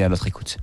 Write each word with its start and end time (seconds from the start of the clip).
Et 0.00 0.04
à 0.04 0.08
notre 0.08 0.28
écoute. 0.28 0.58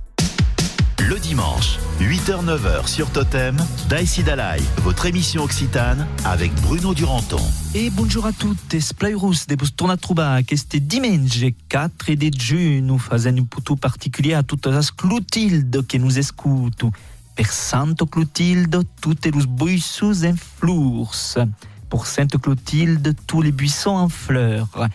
Le 0.98 1.18
dimanche, 1.18 1.78
8h-9h 2.00 2.86
sur 2.86 3.10
Totem, 3.10 3.54
Daïsi 3.86 4.22
Dalai, 4.22 4.62
votre 4.78 5.04
émission 5.04 5.42
occitane 5.42 6.06
avec 6.24 6.54
Bruno 6.62 6.94
Duranton. 6.94 7.42
E 7.74 7.90
buongiorno 7.90 8.30
a 8.30 8.32
tutti, 8.32 8.80
Splairus 8.80 9.46
de 9.46 9.56
torna 9.76 9.92
a 9.92 9.96
trobar 9.98 10.42
este 10.48 10.80
diumenge 10.80 11.54
4 11.68 12.16
de 12.16 12.30
giugno 12.30 12.96
fazendo 12.96 13.42
un 13.42 13.46
putu 13.46 13.76
particulier 13.76 14.36
a 14.36 14.42
tutte 14.42 14.68
as 14.68 14.90
Clotilde 14.90 15.84
que 15.86 15.98
nos 15.98 16.16
escuto. 16.16 16.90
Per 17.34 17.52
Santo 17.52 18.06
Clotilde, 18.06 18.86
tutti 18.98 19.30
os 19.34 19.44
buissos 19.44 20.22
en 20.22 20.36
fleurs. 20.38 21.46
Pour 21.90 22.06
Sainte 22.06 22.38
Clotilde, 22.38 23.14
tous 23.26 23.42
les 23.42 23.52
buissons 23.52 23.98
en 23.98 24.08
fleurs. 24.08 24.88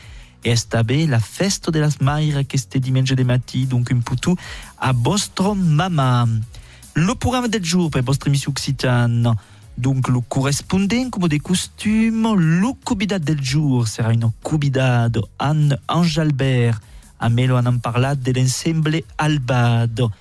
Esta 0.44 0.82
be 0.82 1.06
la 1.08 1.20
festa 1.20 1.70
de 1.72 1.80
las 1.80 2.02
maire 2.02 2.46
que 2.46 2.58
este 2.58 2.80
diumenge 2.80 3.16
de 3.16 3.24
matí, 3.24 3.68
donc 3.68 3.92
un 3.92 4.02
putu 4.02 4.36
a 4.78 4.92
vostro 4.92 5.54
mama. 5.54 6.28
Le 6.96 7.14
programme 7.16 7.48
del 7.48 7.64
jour 7.64 7.92
per 7.92 8.02
vostra 8.02 8.30
émission 8.30 8.52
occitane. 8.52 9.36
Donc 9.78 10.08
le 10.10 10.20
correspondant 10.20 11.10
comme 11.12 11.28
des 11.28 11.40
costumes, 11.40 12.36
le 12.36 12.74
cubidat 12.84 13.20
del 13.20 13.42
jour 13.44 13.88
sera 13.88 14.12
une 14.14 14.32
cubidad 14.44 15.12
Anne 15.38 15.78
Anjalbert. 15.88 16.82
A 17.20 17.30
melo 17.30 17.56
han 17.56 17.80
parlat 17.80 18.16
de 18.16 18.32
l'ensemble 18.32 19.04
Albado. 19.20 20.12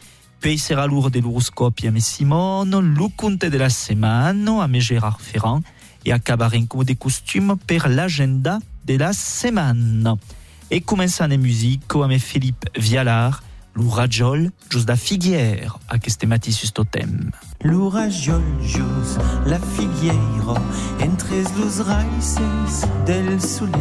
Poi 0.41 0.59
sera 0.59 0.87
l'our 0.87 1.10
de 1.10 1.21
l'horoscope 1.21 1.82
me 1.91 2.01
Simone, 2.01 2.79
le 2.79 3.09
conte 3.16 3.46
de 3.46 3.59
la 3.59 3.71
semaine 3.71 4.51
me 4.68 4.80
Gérard 4.80 5.21
Ferrand 5.21 5.62
et 6.05 6.12
acabarem 6.12 6.66
comme 6.66 6.84
des 6.84 6.96
costumes 6.96 7.57
per 7.66 7.88
l'agenda 7.88 8.59
de 8.91 8.99
la 8.99 9.12
semaine. 9.12 10.17
Et 10.71 10.80
commençant 10.80 11.27
les 11.27 11.39
musiques 11.39 11.83
a 11.95 12.09
me 12.09 12.19
Philippe 12.19 12.67
Vialard, 12.77 13.43
l'ourajol 13.75 14.51
just 14.69 14.89
la 14.89 14.97
figuière 14.97 15.79
a 15.89 15.97
este 16.05 16.25
mati 16.27 16.53
sus 16.53 16.73
totem. 16.73 17.30
L'urajol 17.63 18.43
jus 18.60 19.19
la 19.47 19.59
figueiro 19.59 20.57
entre 21.01 21.35
los 21.59 21.80
raíces 21.87 22.87
del 23.07 23.41
solen 23.41 23.73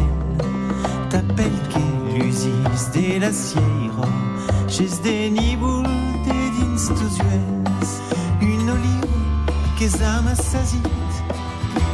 T'appelle 1.10 1.60
que 1.72 2.14
l'usis 2.14 2.90
de 2.94 3.20
la 3.20 3.32
sierra 3.32 4.08
Chez 4.68 4.90
des 5.02 5.30
nibul 5.30 5.82
de 5.82 6.38
dins 6.56 6.94
Une 8.40 8.70
olive 8.70 9.10
que 9.76 9.88
zama 9.88 10.34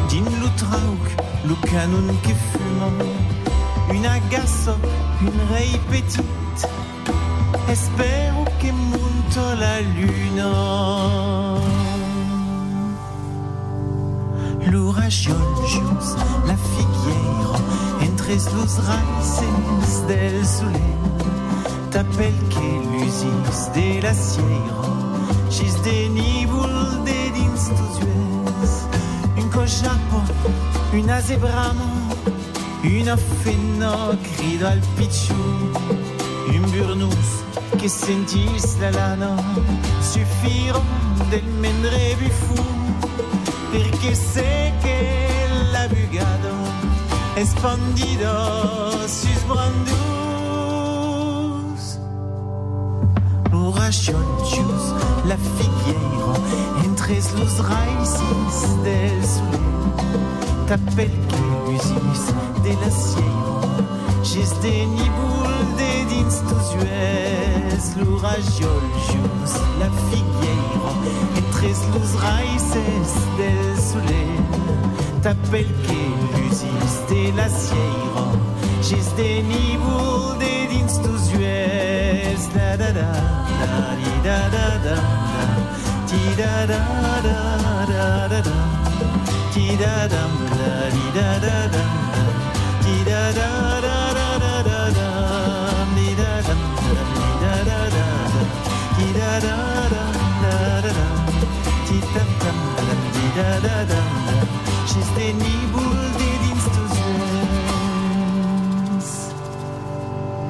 Din 0.08 0.24
lo 0.40 0.48
trauc, 0.56 1.04
lo 1.48 1.56
canon 1.66 2.08
que 2.22 2.34
fumant 2.34 3.02
Une 3.90 4.06
agasso, 4.06 4.74
une 5.20 5.40
rei 5.52 5.78
petite. 5.90 6.26
Espero 7.68 8.44
que 8.60 8.70
monte 8.72 9.42
la 9.58 9.80
luna 9.80 10.52
L'ouragiol 14.70 15.36
jus 15.66 16.08
la 16.46 16.56
figueira 16.56 17.58
Entre 18.02 18.34
los 18.34 18.72
raíces 18.86 20.06
del 20.06 20.46
solen 20.46 20.96
T'appelle 21.90 22.48
que 22.50 22.68
l'usis 22.90 23.72
de 23.74 24.02
la 24.02 24.14
sierra? 24.14 24.95
Un 31.06 31.10
azebramo 31.10 31.84
Una 32.82 33.16
fena 33.16 34.18
grido 34.36 34.66
al 34.66 34.80
pichu 34.96 35.34
Un 36.48 36.70
burnous 36.72 37.44
que 37.78 37.88
sentis 37.88 38.76
la 38.80 38.90
lana. 38.90 39.36
Suffiron 40.00 40.82
del 41.30 41.44
mendre 41.62 42.16
bufou 42.20 42.64
Perché 43.72 44.14
sé 44.14 44.74
que 44.82 44.98
la 45.72 45.86
bugado 45.88 46.54
Espandido 47.36 48.32
sus 49.06 49.40
brandus 49.48 49.96
L'oragion 53.52 54.26
jus 54.50 54.84
la 55.24 55.36
figueira 55.36 56.32
Entre 56.84 57.14
los 57.38 57.54
raíces 57.70 58.82
del 58.82 59.22
solen 59.24 60.55
T'appelle 60.66 61.10
que 61.28 61.70
l'usis 61.70 62.26
de 62.64 62.70
la 62.82 62.90
sierra 62.90 63.60
Gis 64.24 64.50
de 64.62 64.84
nibul 64.96 65.54
de 65.78 65.92
dins 66.10 66.36
tus 66.48 66.68
ues 66.82 67.84
L'oragiol 68.00 68.82
jus 69.06 69.52
la 69.78 69.88
figueira 70.08 70.90
Entre 71.38 71.68
los 71.94 72.10
raíces 72.20 73.10
del 73.38 73.78
solen 73.78 74.42
T'appelle 75.22 75.72
que 75.86 76.00
l'usis 76.36 76.94
de 77.10 77.36
la 77.36 77.48
sierra 77.48 78.26
Gis 78.82 79.14
de 79.16 79.42
nibul 79.42 80.36
de 80.40 80.66
dins 80.72 80.94
tus 81.00 81.32
ues 81.38 82.48
da 82.56 82.76
da 82.76 82.90
da 82.90 83.12
da 83.62 83.76
da 84.24 84.38
da 84.54 84.66
da 84.86 84.96
da 86.36 86.66
da 86.66 86.80
da 87.22 88.28
da 88.28 88.42
da 88.42 88.75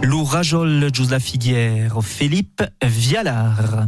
L'ourajol 0.03 0.91
just 0.93 1.11
la 1.11 1.21
Philippe 2.03 2.63
Vialard. 2.83 3.87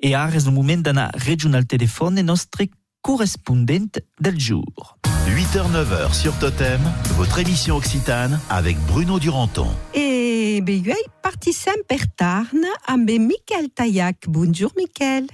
Et 0.00 0.14
és 0.36 0.46
el 0.46 0.52
moment 0.52 0.78
d'anar 0.78 1.10
regional 1.14 1.66
telefone 1.66 2.22
nostre 2.22 2.68
correspondent 3.08 3.98
del 4.20 4.38
jour. 4.38 4.98
8h-9h 5.32 6.12
sur 6.12 6.36
Totem, 6.38 6.76
votre 7.16 7.38
émission 7.40 7.76
occitane 7.76 8.36
avec 8.50 8.76
Bruno 8.84 9.18
Duranton. 9.18 9.72
E 9.94 10.60
be 10.60 10.72
io 10.72 10.92
participem 11.22 11.80
per 11.86 12.04
Tarn 12.14 12.68
amb 12.84 13.08
Miquel 13.08 13.72
Taillac. 13.72 14.28
Bonjour 14.28 14.72
Miquel. 14.76 15.24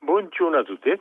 Buongiorno 0.00 0.58
a 0.58 0.64
tutti. 0.64 0.92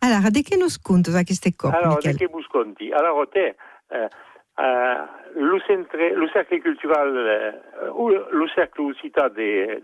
Allora, 0.00 0.30
de 0.30 0.40
che 0.40 0.56
nos 0.56 0.78
contes 0.78 1.12
queste 1.22 1.52
cose, 1.54 1.76
Allora, 1.76 1.96
Miquel? 1.96 2.16
che 2.16 2.28
busconti? 2.28 2.90
Allora, 2.90 3.26
te, 3.26 3.54
eh, 3.88 4.08
eh, 4.56 5.00
lo, 5.36 5.60
centre, 5.66 6.14
lo 6.14 6.28
cercle 6.32 6.62
cultural, 6.62 7.12
eh, 7.14 7.88
o 7.88 8.08
lo 8.08 8.46
cercle 8.48 8.84
Ucita 8.84 9.28
de 9.28 9.82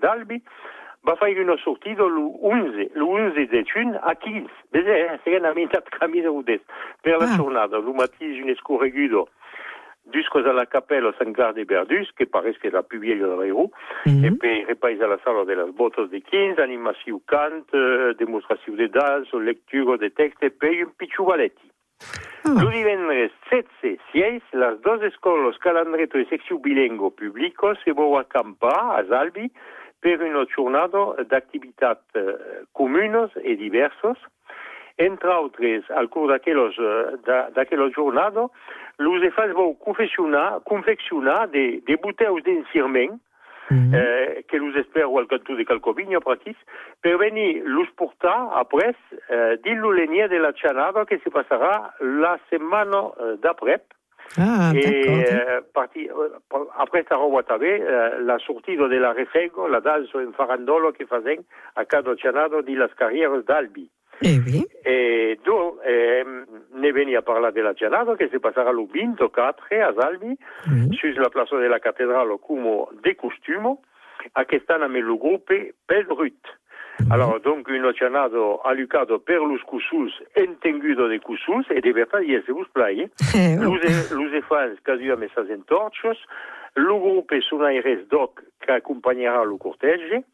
d'Albi, 1.00 1.12
va 1.12 1.14
fare 1.16 1.40
una 1.40 1.56
sortita 1.56 2.04
l'11, 2.04 2.90
l'11 2.94 3.48
de 3.48 3.64
a 4.00 4.14
15. 4.14 4.52
Vedete, 4.70 5.20
eh, 5.24 5.36
una 5.36 5.52
metà 5.52 5.82
cammino 5.82 6.32
udest. 6.32 6.64
Per 7.00 7.16
la 7.16 7.26
lo 7.78 7.92
un 8.40 8.48
escorregudo, 8.48 9.28
à 10.46 10.52
la 10.52 10.66
Capella 10.66 11.12
San 11.18 11.32
Garde 11.32 11.64
Berdus, 11.64 12.10
che 12.14 12.26
pare 12.26 12.56
che 12.58 12.70
la 12.70 12.82
più 12.82 12.98
vieille 12.98 13.26
dell'Euro, 13.26 13.70
Mhm. 14.04 14.24
e 14.24 14.36
poi 14.36 14.64
ripaisa 14.66 15.04
alla 15.04 15.18
sala 15.22 15.44
delle 15.44 15.64
bottes 15.72 16.08
di 16.08 16.22
15, 16.22 16.60
animazione 16.60 17.20
cant, 17.24 17.72
eh, 17.74 18.14
dimostrazione 18.16 18.84
di 18.84 18.90
danza, 18.90 19.36
lettura 19.38 19.96
di 19.96 20.12
text 20.12 20.42
e 20.42 20.50
poi 20.50 20.86
un. 20.96 21.60
Ah. 22.44 22.62
Lo 22.62 22.70
divendres 22.70 23.32
7 23.50 23.98
6 24.12 24.40
las 24.52 24.80
dos 24.80 25.02
escolas 25.02 25.58
calandreto 25.58 26.16
e 26.16 26.24
secció 26.30 26.58
bilingo 26.58 27.10
público 27.10 27.74
se 27.82 27.92
vão 27.92 28.16
acampar 28.16 29.00
a 29.00 29.04
Zalbi 29.04 29.50
per 30.00 30.20
una 30.22 30.44
giornata 30.44 31.14
d'activitat 31.22 32.00
eh, 32.14 32.36
comunes 32.72 33.30
e 33.42 33.56
diversos. 33.56 34.18
Entre 34.96 35.30
altres, 35.30 35.84
al 35.90 36.08
curs 36.08 36.28
d'aquelles 36.32 36.74
eh, 36.78 37.16
da- 37.24 37.48
d'aquella 37.54 37.88
jornada, 37.94 38.48
los 38.98 39.22
efants 39.22 39.54
vão 39.54 39.74
confeccionar, 39.74 40.60
confeccionar 40.64 41.46
de, 41.48 41.80
de 41.86 41.96
bouteilles 41.96 42.42
d'encirment 42.42 43.18
Mhm. 43.70 43.92
eh, 43.94 44.44
que 44.48 44.56
los 44.58 44.74
espero 44.76 45.18
al 45.18 45.26
cantó 45.28 45.54
de 45.54 45.66
Calcoviño 45.66 46.20
pratis, 46.22 46.56
per 47.02 47.18
venir 47.18 47.62
los 47.66 47.90
portar 47.90 48.48
après 48.56 48.96
eh, 49.28 49.58
dillo 49.62 49.92
l'enia 49.92 50.26
de 50.26 50.38
la 50.38 50.54
chanada 50.54 51.04
que 51.04 51.18
se 51.18 51.28
passarà 51.28 51.92
la 52.00 52.38
setmana 52.48 53.12
eh, 53.20 53.36
d'après. 53.42 53.82
Ah, 54.36 54.72
et 54.74 54.82
d'accord. 54.84 55.18
eh, 55.18 55.60
també 57.46 57.78
eh, 57.80 58.20
la 58.22 58.38
sortida 58.38 58.88
de 58.88 58.98
la 58.98 59.12
refego, 59.12 59.68
la 59.68 59.80
danza 59.80 60.20
en 60.20 60.32
farandolo 60.34 60.92
que 60.92 61.06
fazen 61.06 61.44
a 61.74 61.84
cada 61.84 62.14
chanada 62.16 62.62
di 62.62 62.74
las 62.74 62.94
carrieres 62.94 63.44
d'Albi. 63.46 63.88
Eh 64.20 64.38
oui. 64.44 64.66
E 64.84 65.38
do, 65.44 65.80
eh, 65.82 66.24
ne 66.74 67.16
a 67.16 67.22
parlar 67.22 67.52
de 67.52 67.62
la 67.62 67.72
giornata 67.72 68.16
che 68.16 68.28
si 68.28 68.38
passerà 68.38 68.70
il 68.70 68.86
24 68.90 69.64
a 69.80 69.94
Salvi, 69.96 70.36
oui. 70.66 70.96
su 70.96 71.06
la 71.20 71.28
plaza 71.28 71.56
de 71.56 71.68
la 71.68 71.78
cattedrale 71.78 72.38
come 72.40 72.86
de 73.00 73.14
costume, 73.14 73.78
Aquesta 74.32 74.76
nome 74.76 75.00
lo 75.00 75.16
gruppe 76.98 77.06
Pelbrut. 77.06 77.12
Alors, 77.12 77.40
donc, 77.40 77.68
un 77.68 77.84
oceanado 77.84 78.60
alucado 78.66 79.20
per 79.20 79.40
los 79.40 79.62
cusus 79.64 80.12
entengudo 80.34 81.08
de 81.08 81.20
cusus, 81.20 81.66
e 81.70 81.80
de 81.80 81.92
verdad, 81.92 82.20
y 82.20 82.40
se 82.42 82.52
vos 82.52 82.68
play. 82.72 83.08
Luz, 83.58 84.10
luz 84.12 84.32
e 84.32 84.42
fans 84.42 84.80
casi 84.82 85.10
a 85.10 85.16
mesas 85.16 85.48
entorchos, 85.48 86.18
lo 86.74 87.00
gruppe 87.00 87.40
Sunaires 87.40 88.06
Doc 88.08 88.42
che 88.58 88.72
accompagnerà 88.72 89.42
lo 89.42 89.56
cortege, 89.56 90.24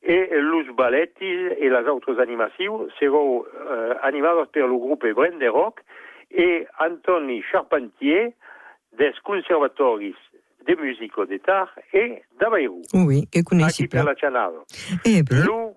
e 0.00 0.28
los 0.38 0.66
balletti 0.74 1.48
e 1.58 1.68
las 1.68 1.86
autres 1.86 2.18
animacions 2.18 2.92
seront 2.98 3.46
euh, 3.46 3.94
animados 4.02 4.48
per 4.50 4.66
lo 4.66 4.78
gruppe 4.78 5.14
Brende 5.14 5.48
Rock 5.48 5.82
e 6.28 6.66
Antoni 6.78 7.42
Charpentier 7.42 8.34
des 8.92 9.18
conservatoris 9.22 10.16
de 10.66 10.76
musico 10.76 11.24
d'Etat 11.24 11.68
e 11.92 12.22
d'Avairu. 12.38 12.82
Oui, 12.92 13.26
que 13.30 13.42
per 13.88 14.00
pas. 14.00 14.04
la 14.04 14.14
Cianado. 14.14 14.64
Eh 15.04 15.22
Lo, 15.44 15.73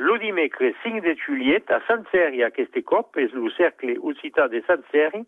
lo 0.00 0.16
dimecres 0.18 0.74
5 0.82 1.02
de 1.04 1.14
juliet 1.20 1.70
a 1.70 1.80
Sant 1.84 2.06
Seri 2.08 2.40
aquest 2.46 2.76
cop 2.88 3.18
és 3.20 3.32
lo 3.36 3.50
cercle 3.52 3.98
occità 4.00 4.46
de 4.48 4.62
Sant 4.64 4.84
Seri 4.88 5.20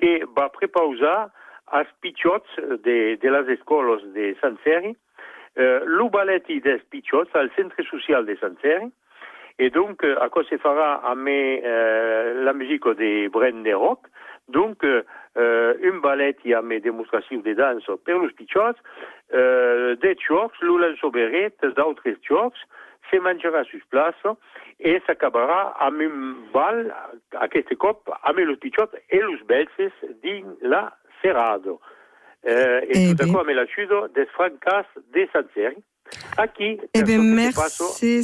que 0.00 0.12
va 0.36 0.48
prepausar 0.50 1.30
als 1.78 1.90
pitjots 2.02 2.50
de, 2.82 3.14
de 3.22 3.30
les 3.30 3.52
escoles 3.54 4.02
de 4.16 4.32
Sant 4.40 4.58
Seri 4.64 4.90
eh, 4.90 5.80
lo 5.86 6.08
balletti 6.10 6.58
des 6.64 6.82
pitjots 6.90 7.30
al 7.38 7.52
centre 7.54 7.86
social 7.86 8.26
de 8.26 8.34
Sant 8.42 8.58
Seri 8.62 8.90
et 9.58 9.70
donc 9.70 10.02
euh, 10.02 10.18
a 10.20 10.28
quoi 10.34 10.44
se 10.50 10.58
farà 10.58 10.96
amb 11.12 11.30
euh, 11.30 12.42
la 12.42 12.52
musique 12.52 12.90
de 12.98 13.28
Bren 13.30 13.62
de 13.62 13.74
Rock 13.74 14.10
donc 14.48 14.82
euh, 14.82 15.04
euh, 15.38 15.74
un 15.86 16.02
ballet 16.02 16.42
i 16.42 16.54
amb 16.58 16.74
demostració 16.82 17.38
de 17.46 17.54
dansa 17.54 17.94
per 18.02 18.18
los 18.18 18.34
pitjots 18.34 18.82
euh, 19.34 19.94
des 20.02 20.18
jocs, 20.26 20.58
lo 20.66 20.78
lançoberet 20.82 21.70
d'altres 21.78 22.18
jocs 22.26 22.66
se 23.10 23.20
menjarà 23.20 23.64
sus 23.70 23.84
plaça 23.90 24.36
i 24.78 24.96
s'acabarà 25.06 25.72
amb 25.86 26.00
un 26.04 26.16
bal 26.52 26.86
aquest 27.46 27.72
cop 27.80 28.10
amb 28.22 28.38
los 28.38 28.58
pitjots 28.58 28.94
e 29.08 29.20
los 29.20 29.42
belses 29.46 29.92
dins 30.22 30.46
la 30.60 30.90
Cerrado. 31.22 31.80
Eh, 32.42 32.86
Eh 32.88 33.08
e 33.08 33.08
tutto 33.08 33.24
bé. 33.24 33.32
qua 33.32 33.42
me 33.44 33.54
l'ajudo 33.54 34.08
des 34.14 34.28
francas 34.36 34.86
de 35.12 35.28
Sant 35.32 35.48
Seri. 35.54 35.82
Aquí, 36.36 36.78
Eh 36.92 37.02
per 37.02 37.18
merci, 37.18 38.22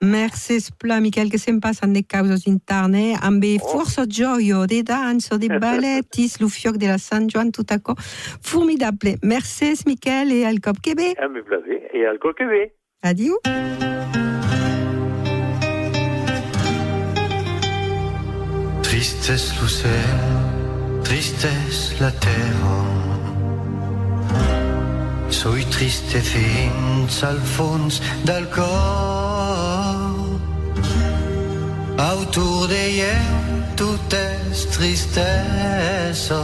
merci 0.00 0.60
spla, 0.60 1.00
Michael, 1.00 1.30
che 1.30 1.38
se'n 1.38 1.58
passen 1.58 1.92
de 1.92 2.04
causes 2.04 2.44
interne, 2.44 3.16
amb 3.22 3.42
oh. 3.42 3.68
Força 3.70 4.04
gioio, 4.06 4.66
de 4.66 4.82
danso, 4.82 5.38
de 5.38 5.48
balletis, 5.62 6.40
lo 6.40 6.48
fioc 6.48 6.76
de 6.76 6.86
la 6.86 6.98
Sant 6.98 7.30
Joan, 7.30 7.52
tot 7.52 7.70
acò. 7.70 7.94
Formidable. 7.96 9.16
Merci, 9.22 9.72
Michael, 9.86 10.32
e 10.32 10.44
al 10.44 10.60
cop 10.60 10.80
que 10.82 10.94
ve. 10.94 11.14
A 11.16 11.28
me 11.28 11.42
plaser. 11.42 11.88
E 11.92 12.04
al 12.06 12.18
Adieu. 13.06 13.38
Tristesse 18.82 19.52
l'océan, 19.60 21.02
tristesse 21.02 21.92
la 22.00 22.10
terra. 22.10 22.78
Soi 25.28 25.66
triste 25.68 26.22
fins 26.22 27.22
al 27.24 27.38
fons 27.40 28.00
del 28.24 28.48
cor. 28.56 30.16
Autour 31.98 32.72
ell 32.72 33.20
tot 33.76 34.16
és 34.16 34.64
tristesa. 34.78 36.42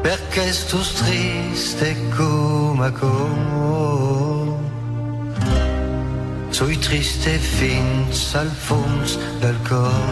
Perché 0.00 0.50
sto 0.52 0.80
triste 1.04 1.94
come 2.16 2.90
cor. 2.92 4.05
Soi 6.56 6.78
triste 6.80 7.32
fins 7.38 8.20
al 8.34 8.48
fons 8.48 9.18
del 9.42 9.56
cor. 9.68 10.06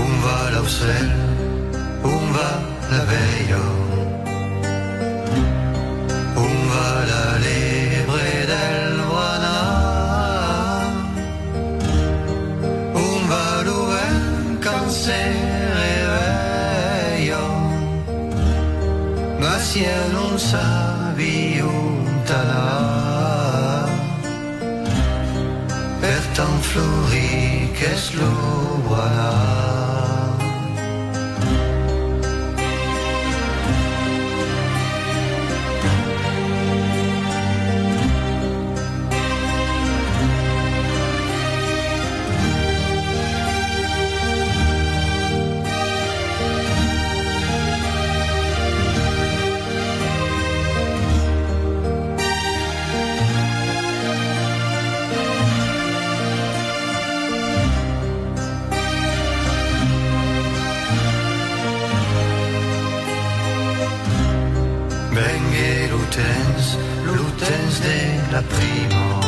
On 0.00 0.12
va 0.22 0.36
l'ocel, 0.54 1.08
on 2.12 2.30
va 2.36 2.50
la 2.92 3.02
veille? 3.10 3.58
On 6.44 6.54
va 6.74 6.90
la 7.10 7.26
libre 7.48 8.22
del 8.52 9.02
Guaná. 9.10 9.60
On 13.02 13.18
va 13.32 13.46
l'ouvrir 13.66 14.16
quand 14.62 14.88
se 14.88 15.20
réveille. 15.82 17.34
Ma 19.40 19.58
si 19.58 19.80
elle 19.82 20.12
non 20.12 20.38
tant 26.74 26.82
florir 26.82 27.70
que 27.78 27.90
és 27.94 28.10
la 68.34 68.42
prima. 68.42 69.20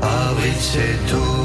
Abril 0.00 0.54
se 0.56 0.98
tornarà 1.06 1.39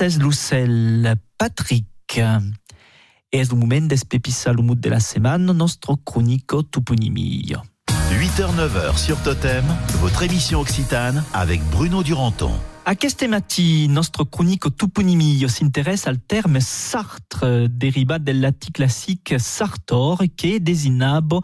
Lucel, 0.00 1.14
Patrick. 1.36 2.20
És 3.30 3.50
el 3.50 3.56
moment 3.56 3.86
d'espepissar 3.86 4.54
le 4.54 4.62
mood 4.62 4.80
de 4.80 4.88
la 4.88 4.98
setmana, 5.00 5.52
nostre 5.52 5.94
chronico 6.04 6.62
toponimio. 6.62 7.60
8h-9h 8.10 8.96
sur 8.96 9.20
Totem, 9.22 9.64
votre 10.00 10.22
émission 10.22 10.60
occitane 10.60 11.22
avec 11.34 11.62
Bruno 11.70 12.02
Duranton. 12.02 12.50
Aquest 12.86 13.22
matí, 13.28 13.88
nostre 13.88 14.24
chronico 14.24 14.70
toponimio 14.70 15.48
s'intéresse 15.48 16.08
al 16.08 16.18
terme 16.18 16.60
Sartre, 16.60 17.68
derivat 17.68 18.24
del 18.24 18.40
latí 18.40 18.72
classique 18.72 19.38
Sartor, 19.38 20.24
che 20.34 20.60
designava 20.60 21.42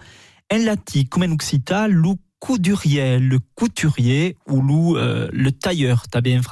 en 0.48 0.64
latí 0.64 1.06
comme 1.06 1.26
en 1.26 1.32
occitan 1.32 1.88
le 1.88 2.16
couturier, 2.38 3.18
le 3.18 3.38
couturier 3.54 4.36
ou 4.46 4.62
le, 4.62 4.98
euh, 4.98 5.28
le 5.30 5.52
tailleur, 5.52 6.08
també 6.08 6.38
en 6.38 6.42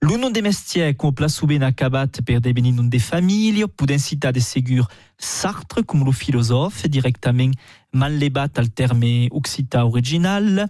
francès. 0.00 0.20
L'un 0.20 0.30
des 0.30 0.42
mestiers 0.42 0.94
qu'on 0.94 1.12
place 1.12 1.44
ben 1.44 1.62
acabat 1.62 2.20
per 2.24 2.40
devenir 2.40 2.72
de 2.72 2.98
famille, 2.98 3.66
podem 3.68 3.98
citar 3.98 4.32
de 4.32 4.40
segur 4.40 4.88
Sartre 5.18 5.82
com 5.82 6.04
le 6.04 6.12
philosophe, 6.12 6.88
directament 6.88 7.52
manlevat 7.92 8.58
al 8.58 8.70
terme 8.70 9.28
occità 9.30 9.84
original, 9.84 10.68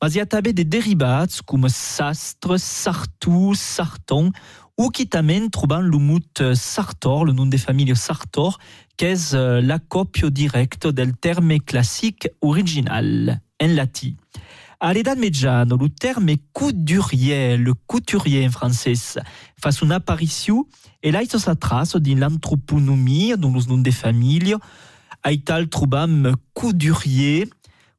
mas 0.00 0.14
hi 0.14 0.20
ha 0.20 0.26
també 0.26 0.52
de 0.52 0.64
derivats 0.64 1.42
com 1.42 1.68
Sastre, 1.68 2.58
Sartou, 2.58 3.54
Sarton, 3.54 4.30
ou 4.78 4.88
qui 4.88 5.04
també 5.06 5.36
trobant 5.52 5.82
le 5.82 5.98
mot 5.98 6.42
Sartor, 6.54 7.26
le 7.26 7.34
nom 7.34 7.46
de 7.46 7.58
famille 7.58 7.94
Sartor, 7.96 8.56
que 8.96 9.12
és 9.12 9.34
eh, 9.34 9.60
la 9.60 9.78
còpia 9.78 10.30
directa 10.30 10.90
del 10.92 11.16
terme 11.16 11.60
classique 11.60 12.32
original, 12.40 13.40
en 13.60 13.76
latí. 13.76 14.14
Mitjana, 14.82 15.76
le 15.78 15.88
terme 15.90 16.36
couturier, 16.52 17.56
le 17.58 17.74
couturier 17.74 18.46
en 18.46 18.50
francès, 18.50 19.18
fa 19.60 19.72
son 19.72 19.90
apparition 19.90 20.66
et 21.02 21.10
là 21.10 21.20
se 21.24 21.50
trace 21.52 21.96
dans 21.96 22.18
l'anthroponomie, 22.18 23.34
dans 23.36 23.52
les 23.52 23.66
noms 23.66 23.78
de 23.78 23.90
famille, 23.90 24.56
aital 25.24 25.68
trobam 25.68 26.34
coudurier, 26.54 27.48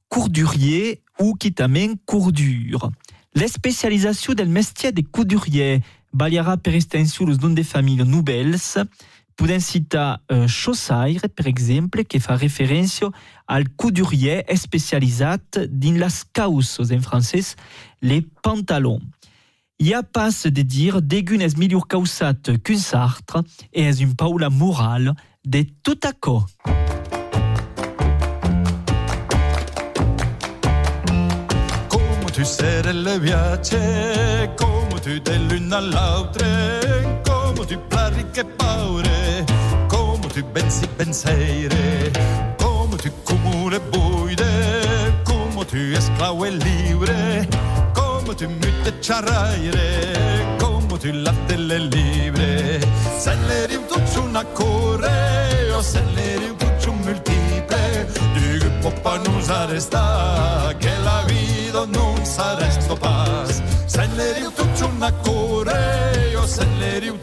courdurier 0.09 1.03
ou 1.19 1.35
qui 1.35 1.53
tamen 1.53 1.97
courdure. 2.05 2.91
La 3.35 3.47
spécialisation 3.47 4.33
del 4.33 4.49
mestier 4.49 4.91
des 4.91 5.03
couduriers 5.03 5.81
baliara 6.13 6.57
per 6.57 6.73
extensione 6.73 7.29
los 7.29 7.37
noms 7.37 7.53
de 7.53 7.63
familles 7.63 8.03
nouvelles 8.03 8.77
Podem 9.35 9.59
citar 9.59 10.21
uh, 10.31 10.47
Chaussaire, 10.47 11.29
per 11.29 11.47
exemple, 11.47 12.05
que 12.05 12.19
fa 12.19 12.35
referència 12.35 13.09
al 13.47 13.69
coudurier 13.75 14.43
especialitzat 14.47 15.63
dins 15.69 15.97
les 15.97 16.23
causses, 16.33 16.91
en 16.91 17.01
francès, 17.01 17.55
les 18.01 18.21
pantalons. 18.43 19.01
Hi 19.81 19.95
ha 19.95 20.03
pas 20.03 20.35
de 20.45 20.61
dir 20.61 20.99
degun 21.01 21.41
és 21.41 21.55
millor 21.57 21.87
causat 21.89 22.51
qu'un 22.61 22.77
sartre 22.77 23.41
e 23.73 23.81
és 23.89 24.03
un 24.05 24.11
paula 24.13 24.51
moral 24.53 25.15
de 25.43 25.63
tot 25.81 26.05
acò. 26.05 26.35
Come 31.89 32.29
tu 32.31 32.45
sei 32.45 32.93
le 32.93 33.17
piace, 33.25 33.81
come 34.55 34.99
tu 35.01 35.17
dai 35.25 35.39
l'una 35.47 35.77
all'altra, 35.77 36.45
come 37.25 37.65
tu 37.65 37.79
parli 37.89 38.23
che 38.29 38.45
paure, 38.45 39.10
pensi 40.51 40.87
pensiere, 40.95 42.11
come 42.57 42.95
tu 42.97 43.11
comune 43.23 43.79
buide, 43.79 45.21
come 45.23 45.65
tu 45.65 45.77
esclavo 45.77 46.45
e 46.45 46.51
libre, 46.51 47.47
come 47.93 48.35
tu 48.35 48.47
mute 48.47 48.99
ciarraire, 48.99 50.55
come 50.57 50.97
tu 50.97 51.11
latte 51.11 51.55
le 51.55 51.79
libre, 51.79 52.79
se 53.17 53.35
rim 53.67 53.85
tu 53.87 54.19
una 54.21 54.43
corre, 54.53 55.71
o 55.73 55.81
se 55.81 56.01
rim 56.13 56.55
tu 56.79 56.91
multiple, 56.91 58.07
dico 58.33 58.67
poppa 58.81 59.17
non 59.17 59.41
s'arresta, 59.41 60.73
che 60.77 60.91
la 61.03 61.23
vida 61.25 61.85
non 61.85 62.25
s'arresta 62.25 62.95
pas, 62.95 63.61
se 63.85 64.05
rim 64.33 64.51
tu 64.53 64.85
una 64.85 65.11
corre, 65.23 66.35
o 66.35 66.45
se 66.45 66.65
ne 66.77 66.99
rim 66.99 67.19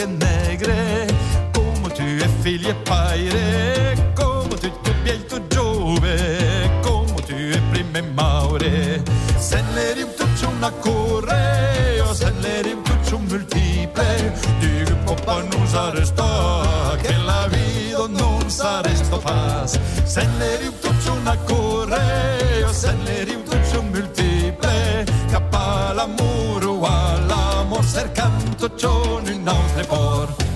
e 0.00 0.06
blanche 0.06 0.06
e 0.06 0.06
negre, 0.06 1.06
come 1.52 1.88
tu 1.92 2.02
e 2.02 2.28
figli 2.40 2.68
e 2.68 2.74
paire, 2.74 4.12
come 4.14 4.54
tu 4.56 4.70
tu 4.82 4.92
biel 5.02 5.24
tu 5.26 5.46
giove, 5.48 6.70
come 6.80 7.22
tu 7.26 7.34
e 7.34 7.60
prime 7.70 7.98
e 7.98 8.02
maure, 8.02 9.02
se 9.38 9.62
ne 9.74 9.92
rim 9.94 10.08
tu 10.16 10.26
una 10.46 10.70
corre, 10.80 12.00
o 12.00 12.14
se 12.14 12.32
ne 12.40 12.62
rim 12.62 12.82
tu 12.82 13.18
multiple, 13.18 14.32
dico 14.58 14.94
poppa 15.04 15.42
non 15.42 15.66
s'arresta, 15.66 16.96
che 17.02 17.16
la 17.16 17.48
vida 17.48 18.06
non 18.08 18.48
s'arresta 18.48 19.16
pas, 19.16 19.78
se 20.04 20.26
ne 20.38 20.56
rim 20.56 20.72
tu 20.80 20.88
una 21.12 21.36
corre, 21.46 22.64
o 22.64 22.72
se 22.72 22.92
ne 23.04 23.24
rim 23.24 23.42
tu 23.44 23.82
multiple, 23.82 25.04
cappa 25.30 25.92
l'amore, 25.92 26.59
stationen 28.80 29.46
aus 29.46 29.74
dem 29.76 29.90
Ohr. 29.90 30.49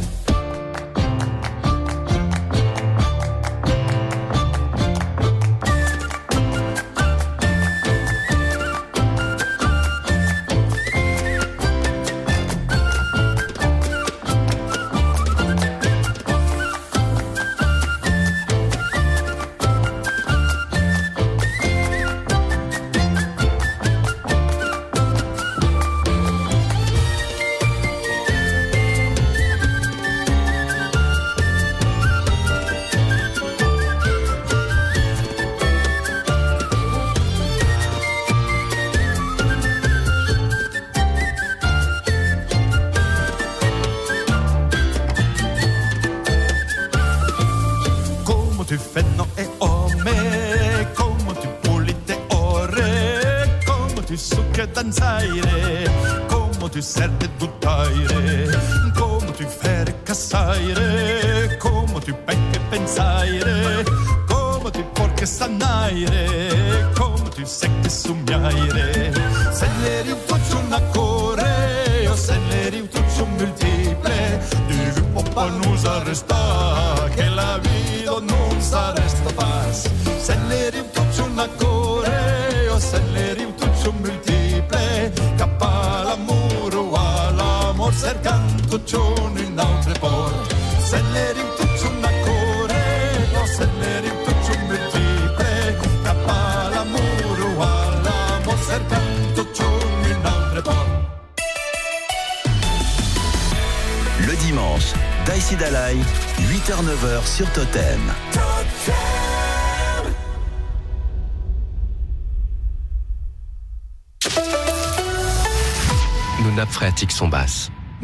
Come 56.93 57.19
tu 57.19 57.34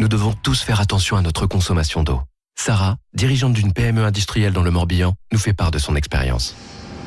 Nous 0.01 0.09
devons 0.09 0.33
tous 0.33 0.63
faire 0.63 0.81
attention 0.81 1.19
à 1.19 1.21
notre 1.21 1.45
consommation 1.45 2.03
d'eau. 2.03 2.23
Sarah, 2.59 2.97
dirigeante 3.13 3.53
d'une 3.53 3.75
PME 3.75 4.03
industrielle 4.03 4.55
dans 4.55 4.63
le 4.63 4.71
Morbihan, 4.71 5.13
nous 5.31 5.39
fait 5.39 5.53
part 5.53 5.71
de 5.71 5.79
son 5.79 5.95
expérience. 5.95 6.55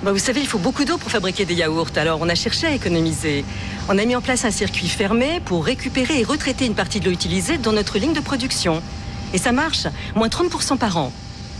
Bah, 0.03 0.11
vous 0.11 0.19
savez, 0.19 0.41
il 0.41 0.45
faut 0.45 0.59
beaucoup 0.59 0.85
d'eau 0.85 0.99
pour 0.99 1.09
fabriquer 1.09 1.43
des 1.45 1.55
yaourts, 1.55 1.89
alors 1.95 2.21
on 2.21 2.29
a 2.29 2.35
cherché 2.35 2.67
à 2.67 2.71
économiser. 2.75 3.45
On 3.89 3.97
a 3.97 4.05
mis 4.05 4.15
en 4.15 4.21
place 4.21 4.45
un 4.45 4.51
circuit 4.51 4.87
fermé 4.87 5.41
pour 5.43 5.65
récupérer 5.65 6.19
et 6.19 6.23
retraiter 6.23 6.67
une 6.67 6.75
partie 6.75 6.99
de 6.99 7.05
l'eau 7.05 7.11
utilisée 7.11 7.57
dans 7.57 7.73
notre 7.73 7.97
ligne 7.97 8.13
de 8.13 8.19
production. 8.19 8.83
Et 9.33 9.39
ça 9.39 9.53
marche, 9.53 9.87
moins 10.15 10.27
30% 10.27 10.77
par 10.77 10.97
an. 10.97 11.11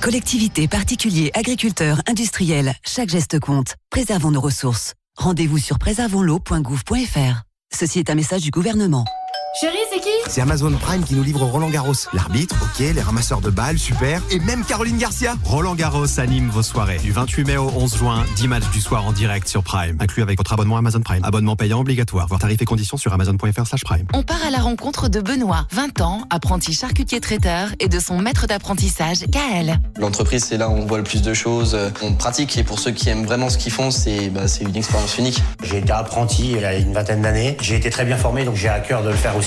Collectivités, 0.01 0.67
particuliers, 0.67 1.31
agriculteurs, 1.33 1.99
industriels, 2.07 2.75
chaque 2.85 3.09
geste 3.09 3.39
compte. 3.39 3.73
Préservons 3.89 4.29
nos 4.29 4.41
ressources. 4.41 4.93
Rendez-vous 5.17 5.57
sur 5.57 5.79
préservonsl'eau.gouv.fr. 5.79 7.41
Ceci 7.73 7.97
est 7.97 8.11
un 8.11 8.15
message 8.15 8.41
du 8.41 8.51
gouvernement. 8.51 9.05
Chérie, 9.55 9.77
c'est 9.91 9.99
qui 9.99 10.09
C'est 10.29 10.41
Amazon 10.41 10.71
Prime 10.71 11.03
qui 11.03 11.13
nous 11.13 11.21
livre 11.21 11.43
Roland 11.45 11.69
Garros. 11.69 11.93
L'arbitre, 12.11 12.55
ok, 12.63 12.79
les 12.79 13.01
ramasseurs 13.01 13.39
de 13.39 13.51
balles, 13.51 13.77
super, 13.77 14.19
et 14.31 14.39
même 14.39 14.65
Caroline 14.65 14.97
Garcia. 14.97 15.35
Roland 15.43 15.75
Garros 15.75 16.19
anime 16.19 16.49
vos 16.49 16.63
soirées. 16.63 16.97
Du 16.97 17.11
28 17.11 17.43
mai 17.43 17.57
au 17.57 17.69
11 17.69 17.95
juin, 17.95 18.25
10 18.35 18.47
matchs 18.47 18.69
du 18.71 18.81
soir 18.81 19.05
en 19.05 19.11
direct 19.11 19.47
sur 19.47 19.61
Prime. 19.61 19.95
Inclus 19.99 20.23
avec 20.23 20.39
votre 20.39 20.53
abonnement 20.53 20.77
Amazon 20.77 21.01
Prime. 21.01 21.23
Abonnement 21.23 21.55
payant 21.55 21.81
obligatoire. 21.81 22.25
Voir 22.27 22.39
tarifs 22.39 22.63
et 22.63 22.65
conditions 22.65 22.97
sur 22.97 23.13
amazon.fr 23.13 23.67
slash 23.67 23.83
prime. 23.83 24.07
On 24.15 24.23
part 24.23 24.43
à 24.43 24.49
la 24.49 24.57
rencontre 24.57 25.07
de 25.07 25.21
Benoît, 25.21 25.67
20 25.71 26.01
ans, 26.01 26.23
apprenti 26.31 26.73
charcutier 26.73 27.19
traiteur, 27.19 27.69
et 27.79 27.89
de 27.89 27.99
son 27.99 28.17
maître 28.17 28.47
d'apprentissage, 28.47 29.19
Gaël. 29.29 29.79
L'entreprise, 29.99 30.45
c'est 30.45 30.57
là 30.57 30.67
où 30.67 30.73
on 30.73 30.87
voit 30.87 30.97
le 30.97 31.03
plus 31.03 31.21
de 31.21 31.33
choses. 31.35 31.77
On 32.01 32.13
pratique 32.13 32.57
et 32.57 32.63
pour 32.63 32.79
ceux 32.79 32.91
qui 32.91 33.07
aiment 33.09 33.25
vraiment 33.25 33.51
ce 33.51 33.59
qu'ils 33.59 33.71
font, 33.71 33.91
c'est 33.91 34.29
bah, 34.29 34.47
c'est 34.47 34.63
une 34.63 34.75
expérience 34.75 35.15
unique. 35.19 35.43
J'ai 35.63 35.77
été 35.77 35.91
apprenti 35.91 36.53
il 36.53 36.61
y 36.61 36.65
a 36.65 36.73
une 36.73 36.91
vingtaine 36.91 37.21
d'années. 37.21 37.55
J'ai 37.61 37.75
été 37.75 37.91
très 37.91 38.03
bien 38.03 38.17
formé, 38.17 38.45
donc 38.45 38.55
j'ai 38.55 38.69
à 38.69 38.79
cœur 38.79 39.03
de 39.03 39.09
le 39.09 39.15
faire 39.15 39.37
aussi. 39.37 39.42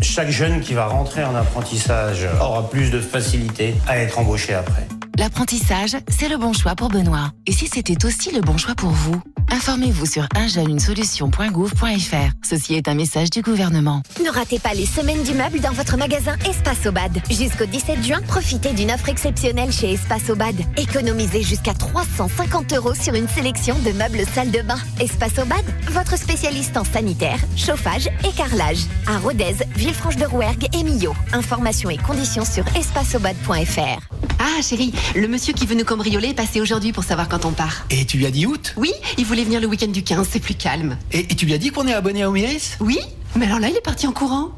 Chaque 0.00 0.30
jeune 0.30 0.60
qui 0.60 0.74
va 0.74 0.86
rentrer 0.86 1.24
en 1.24 1.34
apprentissage 1.34 2.26
aura 2.40 2.68
plus 2.70 2.90
de 2.90 3.00
facilité 3.00 3.74
à 3.88 3.98
être 3.98 4.18
embauché 4.18 4.54
après. 4.54 4.86
L'apprentissage, 5.16 5.96
c'est 6.08 6.28
le 6.28 6.36
bon 6.38 6.52
choix 6.52 6.74
pour 6.74 6.88
Benoît. 6.88 7.30
Et 7.46 7.52
si 7.52 7.68
c'était 7.68 8.04
aussi 8.04 8.32
le 8.32 8.40
bon 8.40 8.58
choix 8.58 8.74
pour 8.74 8.90
vous 8.90 9.20
Informez-vous 9.50 10.06
sur 10.06 10.26
unjeune-une-solution.gouv.fr. 10.34 12.32
Ceci 12.42 12.74
est 12.74 12.88
un 12.88 12.94
message 12.94 13.30
du 13.30 13.40
gouvernement. 13.42 14.02
Ne 14.24 14.30
ratez 14.30 14.58
pas 14.58 14.74
les 14.74 14.86
semaines 14.86 15.22
du 15.22 15.32
meuble 15.34 15.60
dans 15.60 15.70
votre 15.70 15.96
magasin 15.96 16.34
Espace 16.48 16.86
Obad. 16.86 17.12
Jusqu'au 17.30 17.66
17 17.66 18.02
juin, 18.02 18.20
profitez 18.26 18.72
d'une 18.72 18.90
offre 18.90 19.10
exceptionnelle 19.10 19.70
chez 19.70 19.92
Espace 19.92 20.28
Obad. 20.30 20.56
Économisez 20.76 21.42
jusqu'à 21.42 21.74
350 21.74 22.72
euros 22.72 22.94
sur 22.94 23.14
une 23.14 23.28
sélection 23.28 23.78
de 23.80 23.92
meubles 23.92 24.26
salle 24.34 24.50
de 24.50 24.62
bain. 24.62 24.78
Espace 24.98 25.38
Obad, 25.38 25.64
votre 25.90 26.18
spécialiste 26.18 26.76
en 26.76 26.84
sanitaire, 26.84 27.38
chauffage 27.56 28.08
et 28.26 28.32
carrelage. 28.36 28.86
À 29.06 29.18
Rodez, 29.18 29.54
Villefranche-de-Rouergue 29.76 30.68
et 30.74 30.82
Millau. 30.82 31.14
Informations 31.32 31.90
et 31.90 31.98
conditions 31.98 32.44
sur 32.44 32.64
espaceobad.fr. 32.76 34.00
Ah, 34.40 34.60
chérie, 34.62 34.92
le 35.14 35.28
monsieur 35.28 35.52
qui 35.52 35.66
veut 35.66 35.74
nous 35.74 35.84
cambrioler 35.84 36.28
est 36.28 36.34
passé 36.34 36.60
aujourd'hui 36.60 36.92
pour 36.92 37.04
savoir 37.04 37.28
quand 37.28 37.44
on 37.44 37.52
part. 37.52 37.86
Et 37.90 38.04
tu 38.04 38.16
lui 38.16 38.26
as 38.26 38.30
dit 38.30 38.46
août? 38.46 38.74
Oui, 38.76 38.92
il 39.18 39.24
voulait 39.24 39.44
venir 39.44 39.60
le 39.60 39.66
week-end 39.66 39.88
du 39.88 40.02
15, 40.02 40.28
c'est 40.30 40.40
plus 40.40 40.54
calme. 40.54 40.98
Et, 41.12 41.20
et 41.20 41.36
tu 41.36 41.46
lui 41.46 41.54
as 41.54 41.58
dit 41.58 41.70
qu'on 41.70 41.86
est 41.86 41.94
abonné 41.94 42.22
à 42.22 42.28
Omiris? 42.28 42.76
Oui, 42.80 42.98
mais 43.36 43.46
alors 43.46 43.60
là, 43.60 43.68
il 43.68 43.76
est 43.76 43.84
parti 43.84 44.06
en 44.06 44.12
courant. 44.12 44.50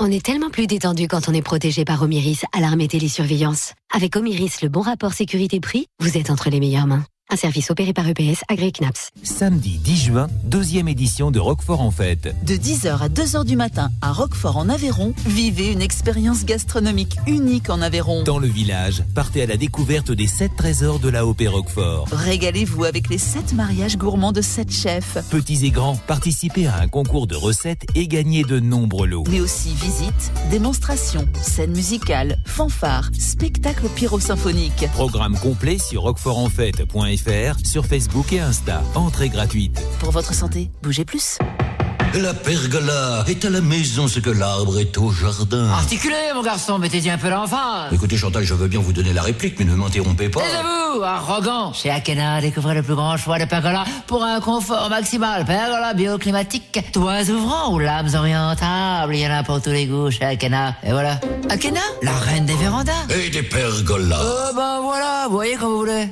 On 0.00 0.10
est 0.10 0.24
tellement 0.24 0.50
plus 0.50 0.66
détendu 0.66 1.06
quand 1.06 1.28
on 1.28 1.34
est 1.34 1.42
protégé 1.42 1.84
par 1.84 2.02
Omiris, 2.02 2.40
alarme 2.52 2.80
et 2.80 2.88
télésurveillance. 2.88 3.72
Avec 3.94 4.16
Omiris, 4.16 4.60
le 4.62 4.68
bon 4.68 4.80
rapport 4.80 5.12
sécurité-prix, 5.12 5.86
vous 6.00 6.16
êtes 6.18 6.30
entre 6.30 6.50
les 6.50 6.58
meilleures 6.60 6.86
mains. 6.88 7.04
Un 7.30 7.36
service 7.36 7.70
opéré 7.70 7.94
par 7.94 8.06
EPS 8.06 8.44
agréé 8.48 8.70
CNAPS. 8.70 9.08
Samedi 9.22 9.78
10 9.78 9.96
juin, 9.96 10.26
deuxième 10.44 10.88
édition 10.88 11.30
de 11.30 11.40
Roquefort 11.40 11.80
en 11.80 11.90
fête. 11.90 12.34
De 12.44 12.54
10h 12.54 12.98
à 13.00 13.08
2h 13.08 13.46
du 13.46 13.56
matin 13.56 13.90
à 14.02 14.12
Roquefort 14.12 14.58
en 14.58 14.68
Aveyron, 14.68 15.14
vivez 15.24 15.72
une 15.72 15.80
expérience 15.80 16.44
gastronomique 16.44 17.16
unique 17.26 17.70
en 17.70 17.80
Aveyron. 17.80 18.24
Dans 18.24 18.38
le 18.38 18.46
village, 18.46 19.02
partez 19.14 19.42
à 19.42 19.46
la 19.46 19.56
découverte 19.56 20.12
des 20.12 20.26
7 20.26 20.52
trésors 20.54 20.98
de 20.98 21.08
la 21.08 21.26
OP 21.26 21.42
Roquefort. 21.48 22.08
Régalez-vous 22.12 22.84
avec 22.84 23.08
les 23.08 23.18
7 23.18 23.54
mariages 23.54 23.96
gourmands 23.96 24.32
de 24.32 24.42
7 24.42 24.70
chefs. 24.70 25.16
Petits 25.30 25.64
et 25.64 25.70
grands, 25.70 25.96
participez 25.96 26.66
à 26.66 26.76
un 26.76 26.88
concours 26.88 27.26
de 27.26 27.36
recettes 27.36 27.86
et 27.94 28.06
gagnez 28.06 28.44
de 28.44 28.60
nombreux 28.60 29.06
lots. 29.06 29.24
Mais 29.30 29.40
aussi 29.40 29.70
visites, 29.70 30.30
démonstrations, 30.50 31.26
scènes 31.40 31.72
musicales, 31.72 32.38
fanfares, 32.44 33.10
spectacles 33.18 33.88
pyrosymphoniques. 33.88 34.86
Programme 34.92 35.38
complet 35.38 35.78
sur 35.78 36.02
roquefortenfête.fr 36.02 37.13
sur 37.64 37.86
Facebook 37.86 38.32
et 38.32 38.40
Insta. 38.40 38.82
Entrée 38.94 39.28
gratuite. 39.28 39.80
Pour 40.00 40.10
votre 40.10 40.34
santé, 40.34 40.70
bougez 40.82 41.04
plus. 41.04 41.38
La 42.14 42.32
pergola 42.32 43.24
est 43.26 43.44
à 43.44 43.50
la 43.50 43.60
maison 43.60 44.06
ce 44.06 44.20
que 44.20 44.30
l'arbre 44.30 44.78
est 44.78 44.96
au 44.98 45.10
jardin. 45.10 45.68
Articulez, 45.70 46.32
mon 46.32 46.42
garçon, 46.42 46.78
mettez-y 46.78 47.10
un 47.10 47.18
peu 47.18 47.28
l'enfance. 47.28 47.92
Écoutez, 47.92 48.16
Chantal, 48.16 48.44
je 48.44 48.54
veux 48.54 48.68
bien 48.68 48.78
vous 48.78 48.92
donner 48.92 49.12
la 49.12 49.22
réplique, 49.22 49.58
mais 49.58 49.64
ne 49.64 49.74
m'interrompez 49.74 50.28
pas. 50.28 50.40
Taisez-vous, 50.40 51.02
arrogant. 51.02 51.72
Chez 51.72 51.90
Akena, 51.90 52.40
découvrez 52.40 52.74
le 52.74 52.84
plus 52.84 52.94
grand 52.94 53.16
choix 53.16 53.40
de 53.40 53.46
pergola 53.46 53.84
pour 54.06 54.22
un 54.22 54.40
confort 54.40 54.90
maximal. 54.90 55.44
Pergola 55.44 55.92
bioclimatique, 55.92 56.92
toits 56.92 57.28
ouvrants 57.30 57.74
ou 57.74 57.80
lames 57.80 58.14
orientables. 58.14 59.16
Il 59.16 59.20
y 59.20 59.26
en 59.26 59.32
a 59.32 59.42
pour 59.42 59.60
tous 59.60 59.70
les 59.70 59.86
goûts 59.86 60.12
chez 60.12 60.24
Akena. 60.24 60.76
Et 60.84 60.92
voilà. 60.92 61.18
Akena, 61.50 61.80
la 62.02 62.14
reine 62.14 62.46
des 62.46 62.54
vérandas. 62.54 62.92
Et 63.10 63.30
des 63.30 63.42
pergolas. 63.42 64.20
Euh, 64.20 64.52
ben 64.54 64.80
voilà, 64.82 65.26
voyez 65.28 65.56
comme 65.56 65.70
vous 65.70 65.78
voulez. 65.78 66.08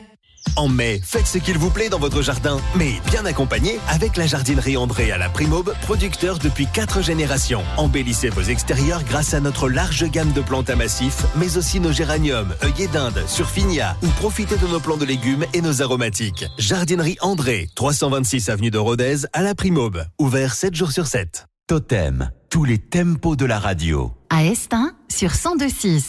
En 0.57 0.69
mai, 0.69 1.01
faites 1.05 1.27
ce 1.27 1.39
qu'il 1.39 1.59
vous 1.59 1.71
plaît 1.71 1.89
dans 1.89 1.99
votre 1.99 2.23
jardin, 2.23 2.59
mais 2.77 3.01
bien 3.11 3.25
accompagné 3.25 3.79
avec 3.89 4.17
la 4.17 4.27
jardinerie 4.27 4.77
André 4.77 5.11
à 5.11 5.19
la 5.19 5.29
Primaube, 5.29 5.75
producteur 5.83 6.39
depuis 6.39 6.67
4 6.67 7.03
générations. 7.03 7.63
Embellissez 7.77 8.29
vos 8.29 8.43
extérieurs 8.43 9.03
grâce 9.05 9.35
à 9.35 9.41
notre 9.41 9.69
large 9.69 10.05
gamme 10.11 10.33
de 10.33 10.41
plantes 10.41 10.71
à 10.71 10.77
massifs, 10.77 11.25
mais 11.37 11.57
aussi 11.57 11.81
nos 11.81 11.93
géraniums, 11.93 12.55
œillets 12.63 12.89
d'Inde, 12.89 13.23
surfinia, 13.27 13.97
ou 14.03 14.09
profitez 14.09 14.57
de 14.57 14.67
nos 14.67 14.81
plants 14.81 14.97
de 14.97 15.05
légumes 15.05 15.45
et 15.55 15.63
nos 15.63 15.83
aromatiques. 15.83 16.45
Jardinerie 16.59 17.17
André, 17.21 17.69
326 17.75 18.49
avenue 18.49 18.71
de 18.71 18.79
Rodez 18.79 19.27
à 19.33 19.43
la 19.43 19.55
Primaube, 19.55 20.05
ouvert 20.19 20.55
7 20.55 20.75
jours 20.75 20.93
sur 20.93 21.07
7. 21.07 21.47
Totem, 21.67 22.31
tous 22.51 22.65
les 22.65 22.79
tempos 22.79 23.37
de 23.37 23.47
la 23.47 23.59
radio. 23.59 24.13
À 24.29 24.45
Estin, 24.45 24.93
sur 25.09 25.31
102.6. 25.31 26.03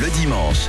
Le 0.00 0.08
dimanche, 0.10 0.68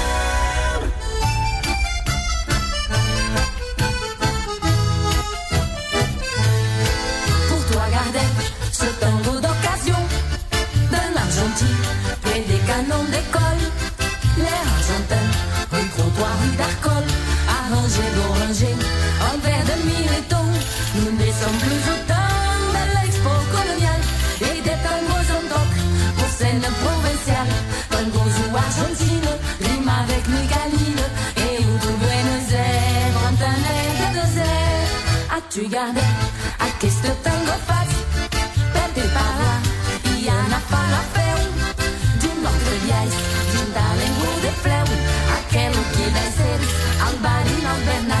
désert. 35.61 35.69
As-tu 35.69 35.69
gardé 35.69 36.01
à 36.59 36.65
qu'est-ce 36.79 37.01
que 37.01 37.11
tango 37.23 37.55
fasse? 37.67 37.97
Perde 38.73 39.03
para, 39.13 39.53
y 40.19 40.29
en 40.29 40.51
a 40.51 40.61
pas 40.69 40.87
la 40.89 41.03
feu. 41.13 41.35
D'un 42.21 42.37
notre 42.41 42.73
vieille, 42.85 43.17
d'un 43.53 43.67
talengo 43.75 44.29
de 44.41 44.51
fleu. 44.61 44.85
Aquel 45.37 45.71
que 45.71 46.05
dá 46.15 46.25
seres, 46.37 46.71
Albarino 47.07 47.69
al 47.69 47.81
Bernat. 47.85 48.20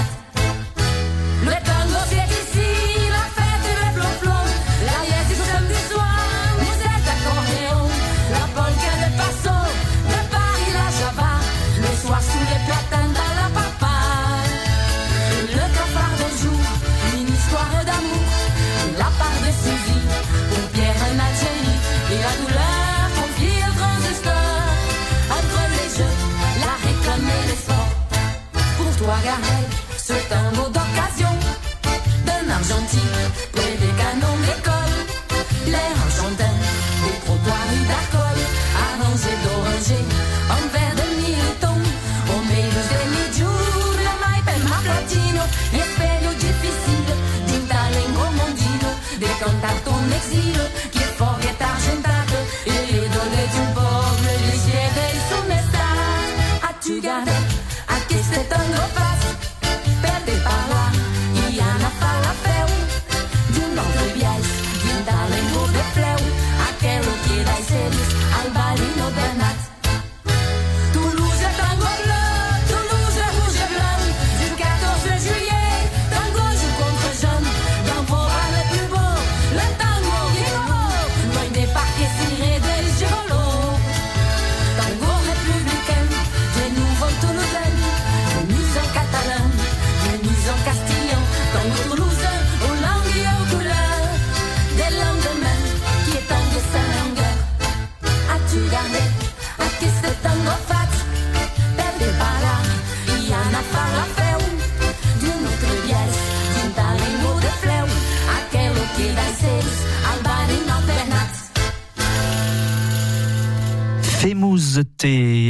ya. 57.19 57.50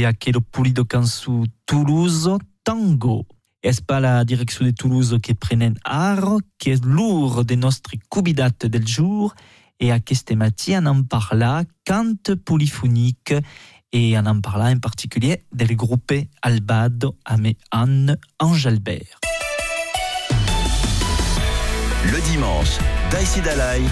Aquello 0.06 0.40
pulido 0.40 0.84
cansu 0.84 1.46
Toulouse 1.66 2.38
Tango. 2.64 3.26
Es 3.62 3.80
pas 3.80 4.00
la 4.00 4.24
direction 4.24 4.64
de 4.64 4.72
Toulouse 4.72 5.18
qui 5.22 5.34
prenen 5.34 5.74
art, 5.84 6.38
qui 6.58 6.70
est 6.70 6.84
lourd 6.84 7.44
des 7.44 7.56
nostri 7.56 8.00
cubidates 8.10 8.66
del 8.66 8.86
jour, 8.86 9.34
et 9.78 9.92
à 9.92 10.00
queste 10.00 10.32
matí 10.32 10.74
on 10.76 10.86
en 10.86 11.02
parla 11.04 11.62
cante 11.84 12.34
polyphonique, 12.34 13.34
et 13.92 14.18
on 14.18 14.26
en 14.26 14.40
parla 14.40 14.70
en 14.70 14.78
particulier 14.78 15.44
del 15.52 15.76
groupe 15.76 16.12
Albado 16.42 17.16
Ame 17.24 17.52
Anne 17.70 18.16
Angelbert. 18.40 19.20
Le 22.10 22.20
dimanche, 22.32 22.78
Daïsi 23.12 23.40
Dalai, 23.42 23.82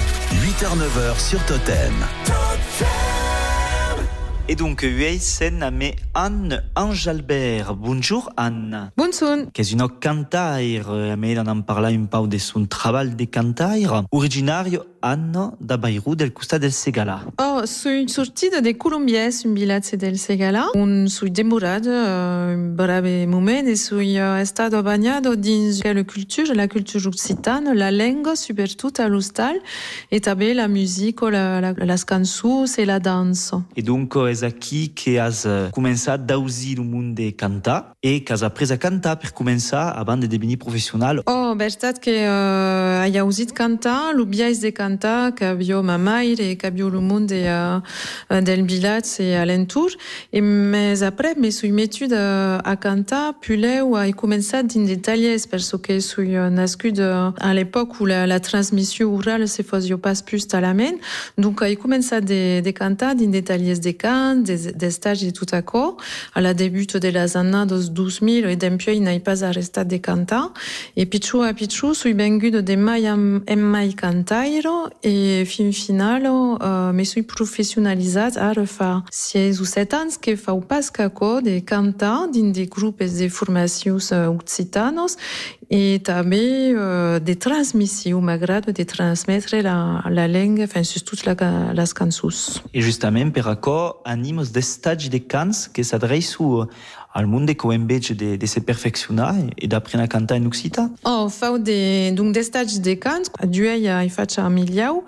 8h-9h 0.43 1.21
sur 1.21 1.45
Totem. 1.47 1.95
Et 4.51 4.57
donc, 4.57 4.83
Ueisen 4.83 5.63
ame 5.63 5.93
Anne 6.13 6.65
Angelbert. 6.75 7.77
Bonjour 7.77 8.33
Anne. 8.37 8.91
Bonjour. 8.97 9.47
Une 9.57 9.89
cantaire, 10.01 10.91
ame 10.91 11.25
on 11.39 11.47
en 11.47 11.61
parla 11.61 11.87
un 11.87 12.07
peu 12.07 12.27
de 12.27 12.37
son 12.37 12.67
travail 12.67 13.15
de 13.15 13.27
cantaire, 13.27 14.03
originario 14.11 14.83
Anne 15.03 15.53
da 15.61 15.77
Bayrou 15.77 16.15
del 16.15 16.33
Costa 16.33 16.59
del 16.59 16.73
Segala. 16.73 17.25
Oh, 17.39 17.67
sui 17.67 18.09
sortida 18.09 18.61
de 18.61 18.77
Colombies, 18.77 19.45
un 19.45 19.55
bilatze 19.55 19.97
del 19.97 20.19
Segala, 20.19 20.69
un 20.75 21.09
sui 21.09 21.31
demorat, 21.31 21.87
uh, 21.87 22.55
un 22.55 22.75
brave 22.75 23.27
moment, 23.27 23.67
e 23.67 23.77
sui 23.77 24.19
uh, 24.19 24.37
estado 24.41 24.83
bagnado 24.83 25.37
dins 25.37 25.81
la 25.83 26.05
culture, 26.05 26.55
la 26.55 26.69
culture 26.69 27.07
occitane, 27.09 27.75
la 27.75 27.91
langue, 27.91 28.37
soprattutto 28.37 29.03
all'ostal, 29.03 29.61
et 30.11 30.21
també 30.21 30.53
la 30.55 30.69
musique, 30.69 31.23
la, 31.31 31.61
la, 31.61 31.73
las 31.79 32.05
cançons 32.05 32.79
et 32.79 32.85
la 32.85 33.01
danse. 33.01 33.55
Et 33.77 33.83
donc, 33.83 34.17
és 34.29 34.43
aquí 34.45 34.93
que 34.95 35.19
has 35.19 35.47
començat 35.73 36.19
d'ausir 36.19 36.79
el 36.79 36.85
món 36.85 37.15
de 37.15 37.31
cantar 37.33 37.95
e 38.03 38.21
que 38.21 38.33
has 38.33 38.43
après 38.43 38.71
a 38.73 38.77
cantar 38.77 39.17
per 39.17 39.33
començar 39.33 39.91
abans 39.97 40.21
de 40.21 40.29
devenir 40.29 40.59
professional. 40.59 41.23
Oh, 41.27 41.55
veritat 41.57 41.99
que 41.99 42.11
uh, 42.11 43.01
hai 43.03 43.17
ausit 43.19 43.53
cantar, 43.53 44.13
l'obiais 44.15 44.61
de 44.61 44.71
cantar, 44.71 44.90
que 44.99 45.45
havia 45.45 45.83
ma 45.83 45.99
mare, 45.99 46.57
que 46.57 46.67
havia 46.67 46.85
el 46.85 47.01
món 47.01 47.27
de, 47.27 47.45
uh, 47.47 48.41
del 48.41 48.63
bilat 48.63 49.07
e 49.21 49.35
alentour, 49.37 49.91
e 50.33 50.41
mes 50.41 51.03
après, 51.03 51.35
me 51.37 51.51
sui 51.51 51.73
metud 51.73 52.13
uh, 52.13 52.61
a 52.65 52.77
cantar, 52.77 53.35
puleu 53.41 53.97
hai 53.97 54.13
començat 54.13 54.63
din 54.63 54.85
de 54.85 54.97
tallers, 54.97 55.47
perso 55.47 55.79
que 55.79 56.01
sui 56.01 56.37
uh, 56.37 56.51
nascut 56.51 56.99
uh, 56.99 57.33
a 57.39 57.55
l'époque 57.55 58.01
où 58.01 58.07
la, 58.07 58.27
la 58.27 58.41
transmission 58.41 59.15
orale 59.15 59.49
se 59.49 59.63
fazia 59.63 59.99
pas 59.99 60.23
plus 60.23 60.47
talament, 60.47 60.99
donc 61.39 61.63
hai 61.63 61.77
començat 61.77 62.21
de, 62.21 62.61
de 62.61 62.71
cantar 62.71 63.15
din 63.15 63.31
de 63.31 63.41
tallers 63.41 63.81
de 63.81 63.93
cant, 63.93 64.37
des, 64.37 64.73
des 64.73 64.91
stages 64.91 65.23
de 65.23 65.31
tout 65.31 65.47
à 65.53 65.63
coup, 65.63 65.97
à 66.35 66.41
la 66.41 66.55
début 66.55 66.87
de 66.87 67.09
les 67.09 67.37
années 67.37 67.67
2000, 67.67 68.47
et 68.47 68.57
depuis, 68.57 69.01
n'ai 69.01 69.21
pas 69.21 69.45
arrêté 69.45 69.85
de 69.85 69.97
cantar. 69.97 70.53
Et 70.97 71.07
pichu 71.07 71.43
a 71.43 71.53
pichu, 71.53 71.95
sui 71.95 72.13
vengut 72.13 72.51
de 72.51 72.77
mai 72.77 73.11
en, 73.11 73.41
en 73.49 73.57
mai 73.57 73.93
cantairo, 73.93 74.80
et 75.03 75.45
fin 75.45 75.73
final, 75.73 76.27
uh, 76.27 76.93
me 76.93 77.05
sui 77.05 77.23
professionalitzat 77.23 78.37
a 78.37 78.53
refa 78.53 79.03
6 79.11 79.61
ou 79.61 79.65
7 79.65 79.95
ans 79.95 80.17
que 80.21 80.37
fau 80.37 80.61
pas 80.61 80.91
caco 80.91 81.41
de 81.41 81.61
cantar 81.61 82.29
din 82.29 82.53
de 82.53 82.65
grupes 82.65 83.19
de 83.19 83.29
formacions 83.29 84.13
uh, 84.13 84.29
occitanos, 84.29 85.17
et 85.71 86.03
també 86.03 86.75
uh, 86.75 87.21
de 87.21 87.35
transmissió, 87.35 88.21
m'agrada 88.21 88.73
de 88.73 88.85
transmetre 88.85 89.63
la, 89.63 90.03
la 90.11 90.27
langue, 90.27 90.63
enfin, 90.65 90.83
surtout 90.83 91.17
la, 91.25 91.37
les 91.73 91.95
cançons. 91.95 92.61
Et 92.75 92.81
justement, 92.81 93.31
per 93.31 93.47
accord, 93.49 94.03
animos 94.05 94.53
d'estats 94.53 95.09
de 95.09 95.19
cants 95.19 95.69
que 95.73 95.83
s'adreço 95.83 96.69
al 97.13 97.27
món 97.27 97.47
de 97.47 97.57
coembege 97.57 98.15
de, 98.15 98.37
de 98.39 98.47
se 98.47 98.61
perfeccionar 98.61 99.35
e 99.57 99.67
d'apprendre 99.67 100.05
a 100.05 100.09
cantar 100.09 100.37
en 100.37 100.47
occità. 100.47 100.89
Oh, 101.05 101.29
fau 101.29 101.59
de, 101.59 102.13
donc 102.15 102.33
d'estats 102.33 102.79
de 102.79 102.95
cants, 102.95 103.31
a 103.39 103.47
duei 103.47 103.89
a 103.89 103.99
faig 104.09 104.39
a 104.39 104.49
miliau, 104.49 105.03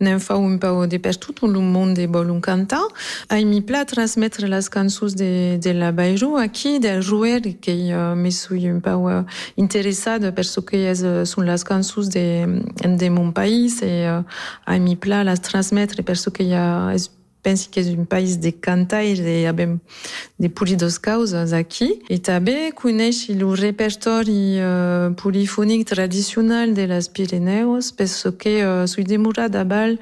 n'en 0.00 0.18
fau 0.18 0.42
un 0.42 0.58
peu 0.58 0.86
de 0.90 0.98
per 0.98 1.14
tot 1.16 1.44
el 1.46 1.54
món 1.62 1.94
de 1.94 2.08
vol 2.10 2.32
un 2.34 2.40
cantar. 2.42 2.82
A 3.30 3.38
mi 3.46 3.62
pla 3.62 3.84
transmetre 3.86 4.50
les 4.50 4.68
cançons 4.68 5.14
de, 5.14 5.58
de 5.62 5.72
la 5.72 5.92
Bairro 5.92 6.36
aquí, 6.38 6.78
del 6.78 7.02
jouer, 7.02 7.40
que 7.60 7.94
uh, 7.94 8.14
me 8.16 8.30
sui 8.30 8.68
un 8.70 8.80
peu 8.80 9.06
uh, 9.06 9.24
interessada 9.56 10.32
per 10.32 10.44
so 10.44 10.62
que 10.62 10.88
es, 10.90 11.02
uh, 11.06 11.22
són 11.26 11.46
les 11.46 11.62
cançons 11.64 12.10
de, 12.10 12.46
de 12.82 13.10
mon 13.10 13.30
país 13.32 13.80
e 13.82 14.06
uh, 14.10 14.24
a 14.66 14.78
mi 14.78 14.96
pla 14.96 15.22
les 15.24 15.40
transmetre 15.40 16.02
per 16.02 16.16
so 16.18 16.32
que 16.34 16.46
ja 16.50 16.90
es 16.94 17.10
pensi 17.44 17.68
que 17.68 17.80
un 17.80 18.06
país 18.06 18.36
de 18.36 18.50
cantaire 18.50 19.20
e 19.20 19.46
avem 19.46 19.78
de 20.40 20.48
polidos 20.48 20.96
causas 20.96 21.52
aqui. 21.52 22.00
E 22.08 22.16
també 22.18 22.72
coneix 22.72 23.28
el 23.28 23.44
repertori 23.60 24.56
uh, 24.58 25.12
polifònic 25.20 25.84
tradicional 25.84 26.72
de 26.72 26.88
les 26.88 27.06
Pirineus, 27.06 27.92
penso 27.92 28.32
que 28.32 28.64
uh, 28.64 28.88
sui 28.88 29.04
demorat 29.04 29.54
a 29.54 29.62
Bal 29.62 30.00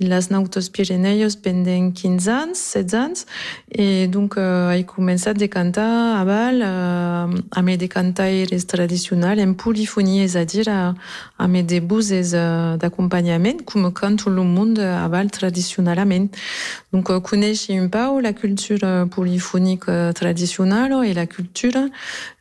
les 0.00 0.30
nautos 0.30 0.68
Pirineus 0.72 1.36
pendent 1.40 1.92
15 1.94 2.28
anys, 2.28 2.54
16 2.54 2.94
anys, 2.94 3.26
e 3.70 4.06
donc 4.08 4.34
uh, 4.36 4.72
he 4.74 4.82
començat 4.84 5.38
de 5.38 5.46
cantar 5.46 6.18
a 6.18 6.24
Bal 6.24 6.62
uh, 6.62 7.38
amb 7.54 7.76
de 7.78 7.86
cantaires 7.86 8.66
tradicionals 8.66 9.40
en 9.40 9.54
polifonia, 9.54 10.24
és 10.24 10.34
a 10.36 10.44
dir, 10.44 10.66
a, 10.68 10.94
amb 11.38 11.62
de 11.62 11.80
buses 11.80 12.34
uh, 12.34 12.74
d'acompanyament, 12.80 13.62
com 13.64 13.86
el 13.86 14.42
món 14.44 14.74
a 14.78 15.08
Bal 15.08 15.30
tradicionalament. 15.30 16.30
Donc, 16.94 17.10
euh, 17.10 17.18
coneix 17.18 17.70
un 17.70 17.88
peu 17.88 18.20
la 18.20 18.32
culture 18.32 19.08
polyphonique 19.10 19.88
euh, 19.88 20.12
traditionnelle 20.12 20.94
et 21.04 21.12
la 21.12 21.26
culture 21.26 21.88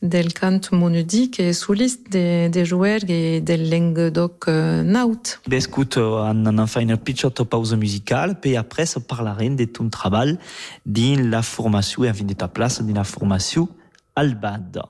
del 0.03 0.31
cant 0.31 0.61
monodique 0.71 1.39
et 1.39 1.53
soliste 1.53 2.11
des 2.11 2.49
de 2.49 2.63
joueurs 2.63 2.99
et 3.09 3.41
del 3.41 3.67
Languedoc 3.71 4.47
euh, 4.47 4.83
naut. 4.83 5.39
Bescut, 5.47 5.97
en 5.97 6.45
en 6.45 6.67
fa 6.67 6.81
une 6.81 6.97
pause 7.43 7.73
musicale, 7.75 8.39
puis 8.39 8.57
après, 8.57 8.85
ça 8.85 8.99
parlerait 8.99 9.49
de 9.49 9.65
ton 9.65 9.89
travail 9.89 10.37
dans 10.85 11.29
la 11.29 11.41
formation 11.41 12.03
et 12.03 12.09
en 12.09 12.13
fin 12.13 12.23
de 12.23 12.33
ta 12.33 12.47
place 12.47 12.81
dans 12.81 12.93
la 12.93 13.03
formation 13.03 13.67
Albad. 14.15 14.81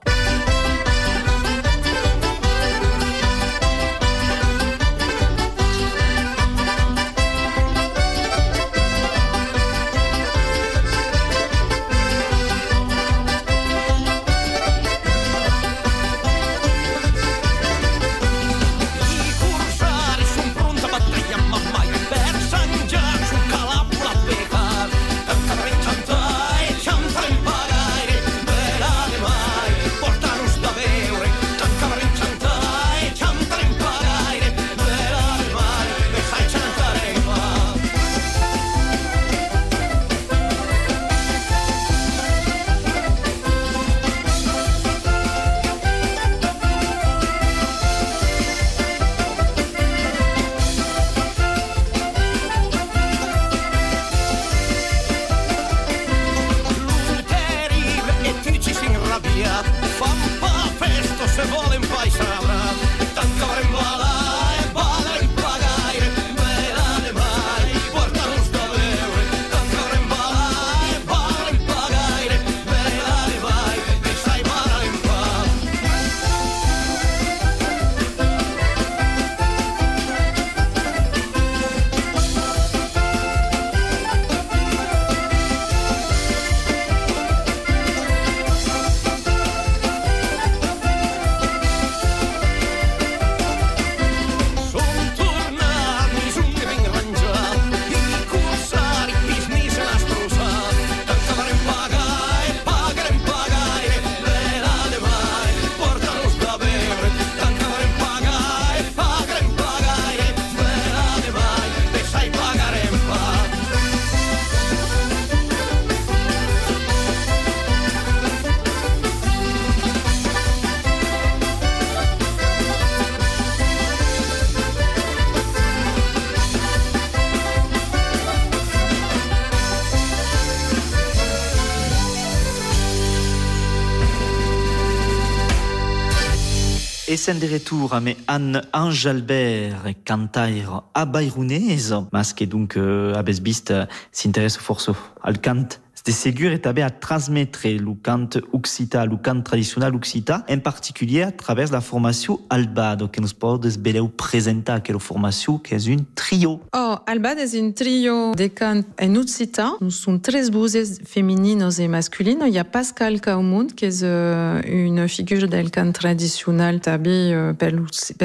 Et 137.24 137.32
sen 137.32 137.38
de 137.38 137.46
retour 137.48 137.98
mais 138.02 138.18
Anne 138.26 138.60
Angelbert 138.74 139.94
cantaire 140.04 140.82
abairounese, 140.92 141.94
mas 142.12 142.34
que 142.34 142.44
donc 142.44 142.76
euh, 142.76 143.14
abesbist 143.14 143.72
s'intéresse 144.12 144.58
forso 144.58 144.94
al 145.22 145.40
cant 145.40 145.80
de 146.06 146.12
ségur 146.12 146.52
est 146.52 146.66
à 146.66 146.90
transmettre 146.90 147.60
le 147.64 147.94
cant 148.02 148.28
occita, 148.52 149.06
le 149.06 149.16
cant 149.16 149.40
traditionnel 149.40 149.94
occita, 149.94 150.44
en 150.50 150.58
particulier 150.58 151.22
à 151.22 151.32
travers 151.32 151.72
la 151.72 151.80
formation 151.80 152.40
Albado, 152.50 153.08
que 153.08 153.22
nous 153.22 153.28
peut 153.28 153.70
beleu 153.78 154.08
présenter 154.08 154.74
quelle 154.84 155.00
formation 155.00 155.56
qui 155.56 155.74
est 155.74 155.86
une 155.86 156.04
trio. 156.14 156.60
Oh, 156.76 156.96
Albado 157.06 157.40
est 157.40 157.54
une 157.54 157.72
trio 157.72 158.34
de 158.34 158.48
cant 158.48 158.82
en 159.00 159.14
occita. 159.14 159.72
Nous 159.80 159.90
sommes 159.90 160.20
très 160.20 160.50
bouses 160.50 161.00
féminines 161.06 161.70
et 161.78 161.88
masculines. 161.88 162.42
Il 162.46 162.52
y 162.52 162.58
a 162.58 162.64
Pascal 162.64 163.22
Kaumund, 163.22 163.74
qui 163.74 163.86
est 163.86 164.02
euh, 164.02 164.60
une 164.66 165.08
figure 165.08 165.48
del 165.48 165.70
cant 165.70 165.90
traditionnel 165.92 166.80
tabé 166.80 167.32
euh, 167.32 167.54
per 167.54 167.70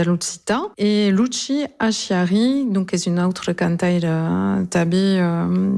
l'occita, 0.03 0.63
et 0.77 1.11
Luci 1.11 1.65
Achiari, 1.79 2.65
donc 2.65 2.93
est 2.93 3.05
une 3.05 3.21
autre 3.21 3.53
cantaire 3.53 4.01
euh, 4.03 4.65
tabé 4.65 5.21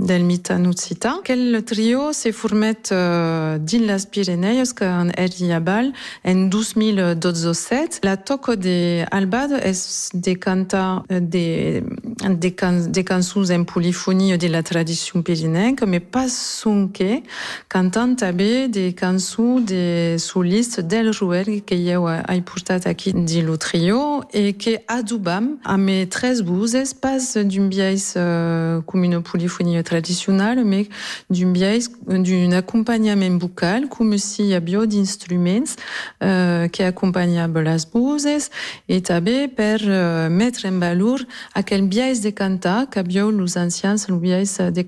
del 0.03 0.23
mitan 0.23 0.65
occita. 0.65 1.19
Quel 1.23 1.63
trio 1.63 1.90
trio 1.91 2.13
se 2.13 2.31
formet 2.31 2.91
uh, 2.91 3.59
din 3.59 3.85
las 3.85 4.05
Pireneios 4.05 4.73
que 4.73 4.85
en 4.85 5.11
Eriabal 5.17 5.93
en 6.23 6.49
2017. 6.49 7.99
La 8.03 8.15
toco 8.15 8.55
de 8.55 9.05
Albado 9.11 9.57
es 9.57 10.09
de 10.13 10.37
canta 10.39 11.03
de, 11.09 11.83
de, 12.29 12.55
can, 12.55 12.91
de 12.91 13.03
cançons 13.03 13.49
en 13.51 13.65
polifonie 13.65 14.37
de 14.37 14.47
la 14.47 14.63
tradition 14.63 15.21
pirinenca, 15.21 15.85
mais 15.85 15.99
pas 15.99 16.29
sonque, 16.29 17.23
cantant 17.67 18.15
també 18.15 18.69
de 18.69 18.91
cançons 18.91 19.59
de 19.59 20.15
solistes 20.17 20.83
del 20.83 21.11
Ruel 21.11 21.61
que 21.65 21.75
eu 21.75 22.07
ai 22.07 22.41
portat 22.41 22.87
aquí 22.87 23.11
di 23.13 23.41
lo 23.41 23.57
trio 23.57 24.23
e 24.33 24.53
que 24.53 24.81
adubam 24.87 25.57
a 25.63 25.77
mes 25.77 26.05
tres 26.05 26.41
buses 26.41 26.93
pas 26.93 27.35
d'un 27.35 27.67
biais 27.67 28.15
uh, 28.15 28.81
com 28.85 29.03
une 29.03 29.21
polyphonie 29.21 29.83
traditionnelle, 29.83 30.63
mais 30.63 30.87
d'un 31.29 31.51
biais 31.51 31.80
d'un 32.07 32.51
accompagnement 32.51 33.37
buccal, 33.37 33.87
comme 33.87 34.17
si 34.17 34.47
y 34.47 34.53
a 34.53 34.59
bio 34.59 34.85
d'instruments 34.85 35.75
euh, 36.23 36.67
qui 36.67 36.83
accompagnables 36.83 37.63
las 37.63 37.85
buses 37.85 38.49
et 38.89 39.01
també 39.01 39.47
per 39.47 39.79
euh, 39.83 40.29
mettre 40.29 40.65
en 40.65 40.79
valor 40.79 41.19
aquel 41.53 41.87
biais 41.87 42.21
de 42.21 42.29
cantar 42.29 42.89
que 42.89 43.01
bio 43.01 43.31
los 43.31 43.57
ancians 43.57 44.07
el 44.09 44.15
biais 44.15 44.59
de 44.59 44.81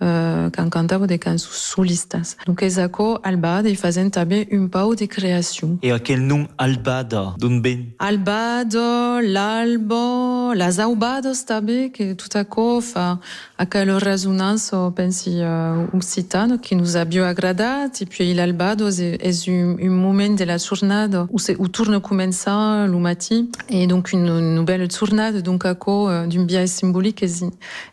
uh, 0.00 0.50
can 0.50 0.70
cantava 0.70 1.06
de 1.06 1.18
cançons 1.18 1.54
solistas. 1.70 2.36
Donc 2.46 2.62
és 2.62 2.78
aco 2.78 3.18
albada 3.22 3.68
i 3.70 3.76
fazen 3.76 4.10
també 4.10 4.46
un 4.52 4.68
pau 4.68 4.94
de 4.94 5.06
creació. 5.06 5.76
Et 5.82 5.92
aquel 5.92 6.22
nom 6.26 6.46
albada, 6.58 7.34
d'on 7.38 7.60
ben? 7.60 7.86
Albado, 7.98 9.20
l'albo, 9.20 10.52
las 10.54 10.78
aubados 10.78 11.44
també, 11.44 11.90
que 11.90 12.14
tout 12.14 12.36
aco 12.36 12.80
fa 12.80 13.18
aquella 13.58 13.98
resonança, 13.98 14.90
pensi, 14.96 15.36
uh, 15.40 15.86
occitano, 15.96 16.58
que 16.58 16.74
nous 16.74 16.96
a 16.96 17.04
bio 17.04 17.24
agradat, 17.24 18.00
et 18.00 18.06
puis 18.06 18.34
l'albado 18.34 18.88
és 18.88 19.48
un, 19.48 19.76
un 19.80 19.90
moment 19.90 20.34
de 20.34 20.44
la 20.44 20.58
jornada 20.58 21.26
où, 21.30 21.38
où 21.58 21.68
tourne 21.68 22.00
comença 22.00 22.86
lo 22.86 22.98
matí, 22.98 23.50
et 23.68 23.86
donc 23.86 24.12
une, 24.12 24.28
une 24.28 24.64
belle 24.64 24.90
jornada, 24.90 25.40
donc 25.40 25.64
aco 25.66 26.08
uh, 26.08 26.26
d'un 26.26 26.44
biais 26.44 26.66
symbolique 26.66 27.22
és, 27.22 27.44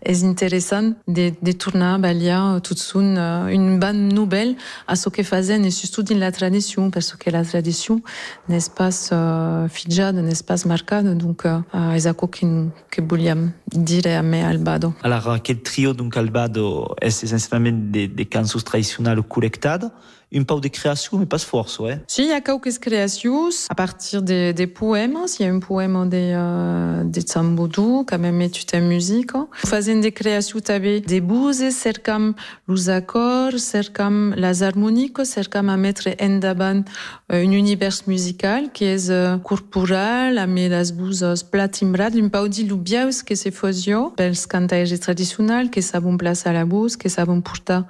és 0.01 0.23
interessant 0.23 0.93
de, 1.07 1.33
de 1.41 1.51
tornar 1.51 1.96
balia 1.97 2.59
tutsun 2.63 3.15
uh, 3.15 3.53
une 3.53 3.79
bonne 3.79 4.09
nouvelle 4.09 4.55
à 4.87 4.95
ce 4.95 5.09
que 5.09 5.23
fazen 5.23 5.65
et 5.65 5.71
surtout 5.71 6.03
dans 6.03 6.17
la 6.17 6.31
tradition 6.31 6.89
parce 6.89 7.15
que 7.15 7.29
la 7.29 7.43
tradition 7.43 8.01
n'est 8.49 8.59
pas 8.75 8.89
uh, 9.11 9.69
fijada, 9.69 10.21
n'est 10.21 10.43
pas 10.45 10.65
marcada 10.65 11.13
donc 11.13 11.45
uh, 11.45 11.95
es 11.95 12.07
aco 12.07 12.27
que, 12.27 13.01
voliam 13.01 13.51
dire 13.71 14.17
a 14.17 14.23
me 14.23 14.43
albado. 14.43 14.93
Alors 15.03 15.37
quel 15.43 15.61
trio 15.61 15.93
donc 15.93 16.17
albado 16.17 16.95
est 17.01 17.23
essentiellement 17.23 17.77
des, 17.91 18.07
des 18.07 18.25
cançons 18.25 18.59
traditionnelles 18.59 19.21
collectades? 19.21 19.91
Un 20.35 20.43
peu 20.43 20.59
de 20.59 20.67
création, 20.67 21.17
mais 21.17 21.25
pas 21.25 21.37
force, 21.37 21.79
ouais. 21.79 22.01
Si, 22.07 22.23
il 22.23 22.29
y 22.29 22.33
a 22.33 22.41
quelques 22.41 22.77
créations 22.79 23.49
à 23.69 23.75
partir 23.75 24.21
des, 24.21 24.53
des 24.53 24.67
poèmes. 24.67 25.17
Il 25.39 25.45
y 25.45 25.49
a 25.49 25.53
un 25.53 25.59
poème 25.59 26.09
de, 26.09 26.17
euh, 26.17 27.03
de 27.03 27.21
Tsamboudou, 27.21 28.05
quand 28.05 28.19
même 28.19 28.41
étude 28.41 28.69
en 28.73 28.81
musique. 28.81 29.33
Nous 29.33 29.47
faisons 29.65 29.99
des 29.99 30.11
créations 30.11 30.59
tabé 30.59 30.99
des 30.99 31.21
bouses, 31.21 31.69
cercam 31.69 32.33
les 32.67 32.89
accords, 32.89 33.57
cercam 33.57 34.33
las 34.35 34.61
harmoniques, 34.61 35.25
cercam 35.25 35.69
à 35.69 35.77
mettre 35.77 36.09
en 36.21 36.39
davant 36.39 36.83
un 37.29 37.51
univers 37.51 38.01
musical 38.07 38.71
qui 38.73 38.85
est 38.85 39.09
uh, 39.09 39.39
corporal, 39.43 40.45
mais 40.47 40.67
las 40.69 40.91
bouses 40.91 41.43
platimbrad, 41.49 42.15
un 42.15 42.27
peu 42.29 42.49
de 42.49 42.63
lubiaus 42.63 43.23
que 43.23 43.35
se 43.35 43.51
fosio, 43.51 44.13
pels 44.15 44.47
cantaires 44.47 44.99
traditionnels, 44.99 45.69
que 45.69 45.81
savent 45.81 46.17
place 46.17 46.45
à 46.45 46.53
la 46.53 46.65
bouse, 46.65 46.97
que 46.97 47.09
savent 47.09 47.41
porter 47.41 47.81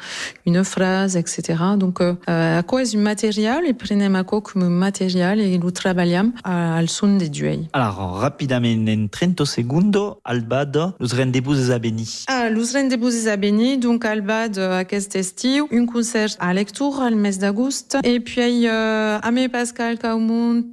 une 0.46 0.64
phrase, 0.64 1.16
etc. 1.16 1.56
Donc, 1.78 2.00
uh, 2.00 2.27
a 2.28 2.64
quoi 2.64 2.82
est 2.82 2.96
un 2.96 3.00
matériel 3.00 3.66
et 3.66 3.74
prenem 3.74 4.16
a 4.16 4.24
quoi 4.24 4.42
comme 4.42 4.68
matériel 4.68 5.40
et 5.40 5.58
nous 5.58 5.72
travaillons 5.72 6.34
al 6.44 6.90
son 6.90 7.18
des 7.18 7.30
duels. 7.30 7.66
Alors, 7.74 8.18
rapidement, 8.20 8.68
en 8.68 9.08
30 9.08 9.46
segundos, 9.46 10.20
Albad, 10.26 10.94
nous 11.00 11.08
rendez-vous 11.08 11.56
des 11.56 11.72
abénis. 11.72 12.26
Ah, 12.28 12.50
nous 12.50 12.66
rendez-vous 12.74 13.10
des 13.10 13.28
abénis, 13.28 13.78
donc 13.78 14.06
Albad, 14.06 14.58
aquest 14.58 15.16
estiu, 15.16 15.66
un 15.72 15.86
concert 15.86 16.30
à 16.40 16.54
lecture 16.54 17.02
al 17.02 17.16
mes 17.16 17.38
d'agost, 17.38 17.98
et 18.04 18.20
puis 18.20 18.68
euh, 18.68 19.20
Amé 19.22 19.50
Pascal 19.50 19.98
Caumont 19.98 20.64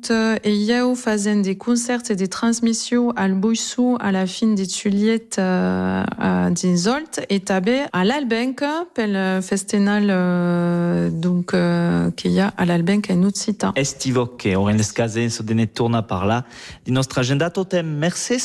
et 0.44 0.66
eu 0.66 0.96
faisant 0.96 1.36
des 1.36 1.56
concerts 1.56 2.02
et 2.10 2.16
des 2.16 2.28
transmissions 2.28 3.10
al 3.16 3.34
Boissou 3.34 3.96
à 4.00 4.12
la 4.12 4.26
fin 4.26 4.48
des 4.48 4.66
Tuliet 4.66 5.38
euh, 5.38 6.04
à 6.18 6.50
Dinzolt, 6.50 7.24
et 7.28 7.40
tabé 7.40 7.82
à 7.92 8.04
l'Albenca, 8.04 8.86
pel 8.94 9.42
festival 9.42 10.08
euh, 10.10 11.10
donc 11.10 11.43
donc 11.44 11.54
euh, 11.54 12.10
qu'il 12.12 12.32
y 12.32 12.40
a 12.40 12.48
à 12.56 12.64
l'Albenca 12.64 13.12
en 13.12 13.22
Utsita. 13.22 13.72
Estivoque, 13.76 14.48
on 14.56 14.66
l'escase 14.66 15.28
se 15.28 15.42
dene 15.42 15.66
tourna 15.66 16.02
par 16.02 16.26
là. 16.26 16.44
Di 16.84 16.92
nostra 16.92 17.20
agenda 17.20 17.50
totem, 17.50 17.86
merci 17.86 18.38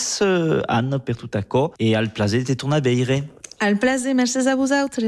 Anne 0.67 0.99
per 0.99 1.15
tout 1.15 1.29
accord 1.33 1.73
et 1.79 1.95
al 1.95 2.11
plaisir 2.11 2.43
de 2.43 2.53
tourner 2.53 2.81
beire. 2.81 3.23
Al 3.59 3.77
plaisir, 3.77 4.13
merci 4.15 4.37
à 4.47 4.55
vous 4.55 4.71
autres. 4.73 5.01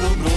Ma 0.00 0.08
nulla 0.16 0.35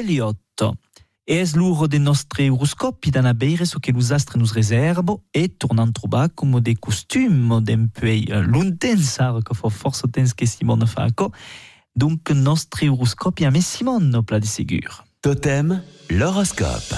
la 0.00 0.06
bieliotto. 0.06 0.76
Es 1.26 1.54
l'uro 1.54 1.86
de 1.86 1.98
nostre 1.98 2.50
horoscopi 2.50 3.10
d'ana 3.10 3.34
beire 3.34 3.64
so 3.64 3.78
che 3.78 3.92
los 3.92 4.10
astres 4.10 4.36
nous 4.36 4.52
reservo 4.52 5.22
e 5.30 5.48
tornant 5.48 5.92
trobar 5.92 6.30
come 6.34 6.60
de 6.60 6.74
costum 6.74 7.60
d'un 7.60 7.88
peu 7.88 8.24
lontens, 8.46 9.18
que 9.44 9.54
fa 9.54 9.70
força 9.70 10.08
temps 10.08 10.34
que 10.34 10.46
Simone 10.46 10.86
fa 10.86 11.04
aco. 11.04 11.32
Donc 11.94 12.30
nostre 12.30 12.88
horoscopi 12.88 13.44
a 13.44 13.50
me 13.50 13.60
Simone 13.60 14.22
pla 14.24 14.40
de 14.40 14.46
segur. 14.46 15.04
Totem, 15.20 15.82
l'horoscope. 16.08 16.96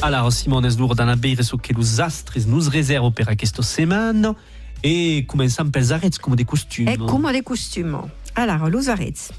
Alors, 0.00 0.32
Simone 0.32 0.66
es 0.66 0.78
l'uro 0.78 0.94
d'ana 0.94 1.16
beire 1.16 1.42
so 1.42 1.58
che 1.58 1.74
los 1.74 2.00
astres 2.00 2.46
nous 2.46 2.68
reservo 2.68 3.10
per 3.10 3.28
aquesta 3.28 3.62
setmana 3.62 4.34
e 4.82 5.24
començam 5.26 5.70
pels 5.70 5.90
arrets 5.90 6.18
come 6.18 6.36
de 6.36 6.44
costum. 6.44 6.88
E 6.88 6.96
come 6.96 7.32
de 7.32 7.42
costume. 7.42 8.10
Alors, 8.34 8.70
los 8.70 8.88
arrets. 8.88 9.30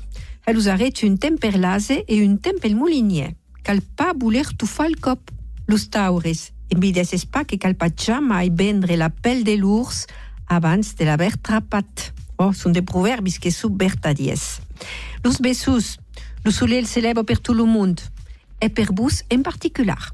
E 0.45 0.69
arrets 0.69 1.03
un 1.03 1.17
temper 1.17 1.58
lase 1.58 2.03
e 2.08 2.21
un 2.27 2.38
temper 2.38 2.75
moulinier. 2.75 3.36
Cal 3.63 3.82
pa 3.82 4.12
voler 4.13 4.53
tufar 4.58 4.88
el 4.88 4.99
cop. 4.99 5.32
Los 5.67 5.89
taures. 5.89 6.51
Envides 6.69 7.25
pas 7.25 7.45
que 7.45 7.58
cal 7.58 7.75
pa 7.75 7.88
jamais 7.95 8.49
vendre 8.49 8.97
la 8.97 9.10
pelle 9.10 9.43
de 9.43 9.56
l'ours 9.56 10.08
abans 10.47 10.95
de 10.97 11.06
l'haver 11.06 11.38
trapat. 11.38 12.12
Oh, 12.38 12.51
són 12.51 12.73
de 12.73 12.84
proverbis 12.84 13.39
que 13.39 13.51
sub 13.51 13.77
vertadies. 13.79 14.60
Los 15.23 15.39
bessus. 15.39 15.97
Lo 16.43 16.51
soleil 16.51 16.89
s'eleva 16.91 17.23
per 17.23 17.39
tot 17.39 17.56
el 17.56 17.63
món, 17.63 17.95
e 18.60 18.67
per 18.67 18.89
vos 18.91 19.21
en 19.29 19.43
particular. 19.47 20.12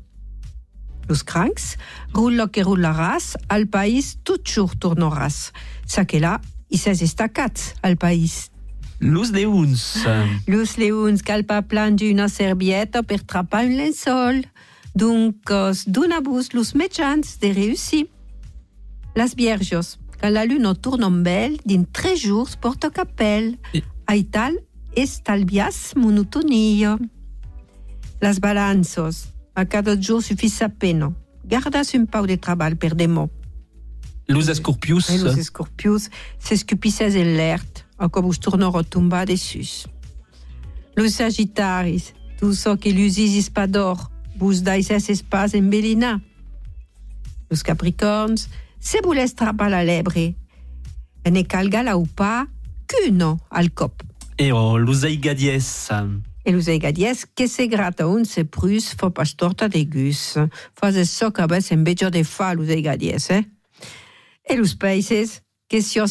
Los 1.10 1.24
crancs, 1.24 1.74
rulla 2.14 2.46
que 2.54 2.62
rullaràs, 2.62 3.34
al 3.50 3.66
país 3.66 4.20
toujours 4.22 4.78
tornaràs. 4.78 5.50
Sa 5.90 6.06
que 6.06 6.22
là, 6.22 6.38
i 6.70 6.78
ses 6.78 7.02
estacats 7.02 7.74
al 7.82 7.98
país. 7.98 8.52
Los 9.00 9.32
leuns. 9.32 10.06
Los 10.48 10.78
leons 10.78 11.24
cal 11.24 11.46
pa 11.48 11.62
plan 11.62 11.96
d'una 11.96 12.28
servieta 12.28 13.04
per 13.04 13.24
trapar 13.24 13.66
un 13.66 13.78
lensol. 13.78 14.44
Donc, 14.94 15.50
os 15.50 15.86
donabus 15.88 16.54
los 16.54 16.76
metjans 16.76 17.40
de 17.40 17.54
réussir. 17.54 18.08
Las 19.16 19.36
vierges, 19.36 19.98
quand 20.22 20.30
la 20.30 20.46
lune 20.46 20.76
tourne 20.76 21.04
en 21.04 21.24
belle, 21.24 21.58
din 21.66 21.86
tres 21.86 22.18
jours 22.18 22.58
porta 22.58 22.90
capel. 22.90 23.58
Aital 24.08 24.60
estalvias 24.96 25.94
monotonia. 25.96 26.98
Las 28.22 28.40
balanzos, 28.40 29.30
a 29.56 29.66
cada 29.66 29.96
jour 29.96 30.22
suffis 30.22 30.62
a 30.62 30.70
pena. 30.70 31.14
Gardas 31.46 31.94
un 31.94 32.06
pau 32.06 32.26
de 32.26 32.38
treball 32.38 32.76
per 32.76 32.96
demò. 32.96 33.30
Los 34.28 34.50
escorpius. 34.50 35.10
Los 35.24 35.38
escorpius 35.38 36.10
s'escupisses 36.38 37.16
en 37.16 37.38
l'ert, 37.38 37.86
a 37.86 37.89
com 38.08 38.30
us 38.30 38.40
tornarà 38.40 38.80
a 38.80 38.84
tombar 38.84 39.26
dessus. 39.26 39.88
Los 40.96 41.16
sagittaris, 41.16 42.14
tu 42.38 42.54
so 42.54 42.78
que 42.78 42.90
l'usis 42.90 43.50
pas 43.50 43.68
d'or, 43.68 44.10
vos 44.38 44.62
dais 44.62 44.90
espas 44.90 45.54
en 45.54 45.70
belina. 45.70 46.22
Los 47.50 47.64
capricorns, 47.64 48.48
se 48.80 49.02
voles 49.02 49.36
trapar 49.36 49.70
la 49.70 49.84
lebre, 49.84 50.36
e 51.26 51.32
ne 51.32 51.44
calga 51.44 51.84
la 51.84 51.98
ou 51.98 52.06
pas, 52.08 52.48
qu'uno 52.88 53.40
al 53.50 53.72
cop. 53.72 54.04
E 54.38 54.52
oh, 54.52 54.78
los 54.78 55.04
aigadies. 55.04 55.90
E 56.46 56.52
los 56.52 56.68
aigadies 56.68 57.26
que 57.26 57.48
se 57.48 57.68
grata 57.68 58.08
un 58.08 58.26
se 58.26 58.46
prus 58.46 58.94
fa 58.96 59.10
pas 59.10 59.36
torta 59.36 59.68
de 59.68 59.84
gus. 59.86 60.36
Fas 60.74 60.96
so 61.10 61.32
que 61.32 61.42
abes 61.42 61.72
en 61.72 61.84
bejo 61.84 62.10
de 62.10 62.24
fa 62.24 62.54
los 62.54 62.70
aigadies, 62.70 63.30
eh? 63.30 63.46
E 64.44 64.56
los 64.56 64.76
países 64.76 65.44
que 65.68 65.82
si 65.82 66.00
ho 66.00 66.08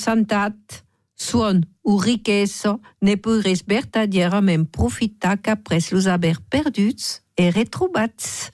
santat 1.18 1.28
suon 1.28 1.62
u 1.82 1.98
riqueso 2.00 2.80
ne 3.00 3.16
podres 3.16 3.64
vertadierament 3.66 4.70
profitar 4.70 5.38
qu'apres 5.40 5.90
los 5.90 6.06
haver 6.06 6.38
perduts 6.48 7.22
e 7.36 7.50
retrobats. 7.50 8.50